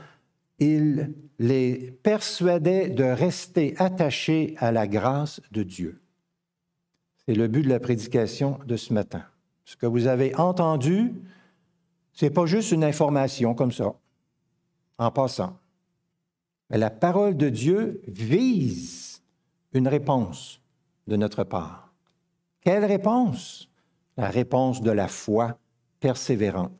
ils 0.58 1.14
les 1.38 1.92
persuadaient 2.02 2.88
de 2.88 3.04
rester 3.04 3.74
attachés 3.78 4.54
à 4.58 4.72
la 4.72 4.86
grâce 4.86 5.40
de 5.52 5.62
Dieu. 5.62 6.00
C'est 7.28 7.34
le 7.34 7.46
but 7.46 7.60
de 7.60 7.68
la 7.68 7.78
prédication 7.78 8.58
de 8.64 8.78
ce 8.78 8.94
matin. 8.94 9.22
Ce 9.66 9.76
que 9.76 9.84
vous 9.84 10.06
avez 10.06 10.34
entendu, 10.36 11.12
ce 12.14 12.24
n'est 12.24 12.30
pas 12.30 12.46
juste 12.46 12.72
une 12.72 12.82
information 12.82 13.54
comme 13.54 13.70
ça 13.70 13.92
en 14.96 15.10
passant. 15.10 15.58
Mais 16.70 16.78
la 16.78 16.88
parole 16.88 17.36
de 17.36 17.50
Dieu 17.50 18.00
vise 18.06 19.22
une 19.74 19.88
réponse 19.88 20.62
de 21.06 21.16
notre 21.16 21.44
part. 21.44 21.92
Quelle 22.62 22.86
réponse? 22.86 23.68
La 24.16 24.30
réponse 24.30 24.80
de 24.80 24.90
la 24.90 25.06
foi 25.06 25.58
persévérante. 26.00 26.72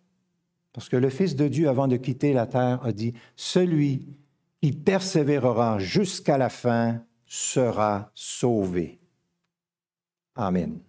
Parce 0.73 0.89
que 0.89 0.97
le 0.97 1.11
Fils 1.11 1.37
de 1.37 1.47
Dieu, 1.47 1.69
avant 1.69 1.89
de 1.89 1.99
quitter 1.99 2.33
la 2.33 2.47
terre, 2.47 2.83
a 2.83 2.93
dit, 2.93 3.13
Celui 3.37 4.17
qui 4.63 4.73
persévérera 4.73 5.79
jusqu'à 5.79 6.39
la 6.39 6.49
fin 6.49 7.03
sera 7.27 8.11
sauvé. 8.15 8.98
Amen. 10.39 10.88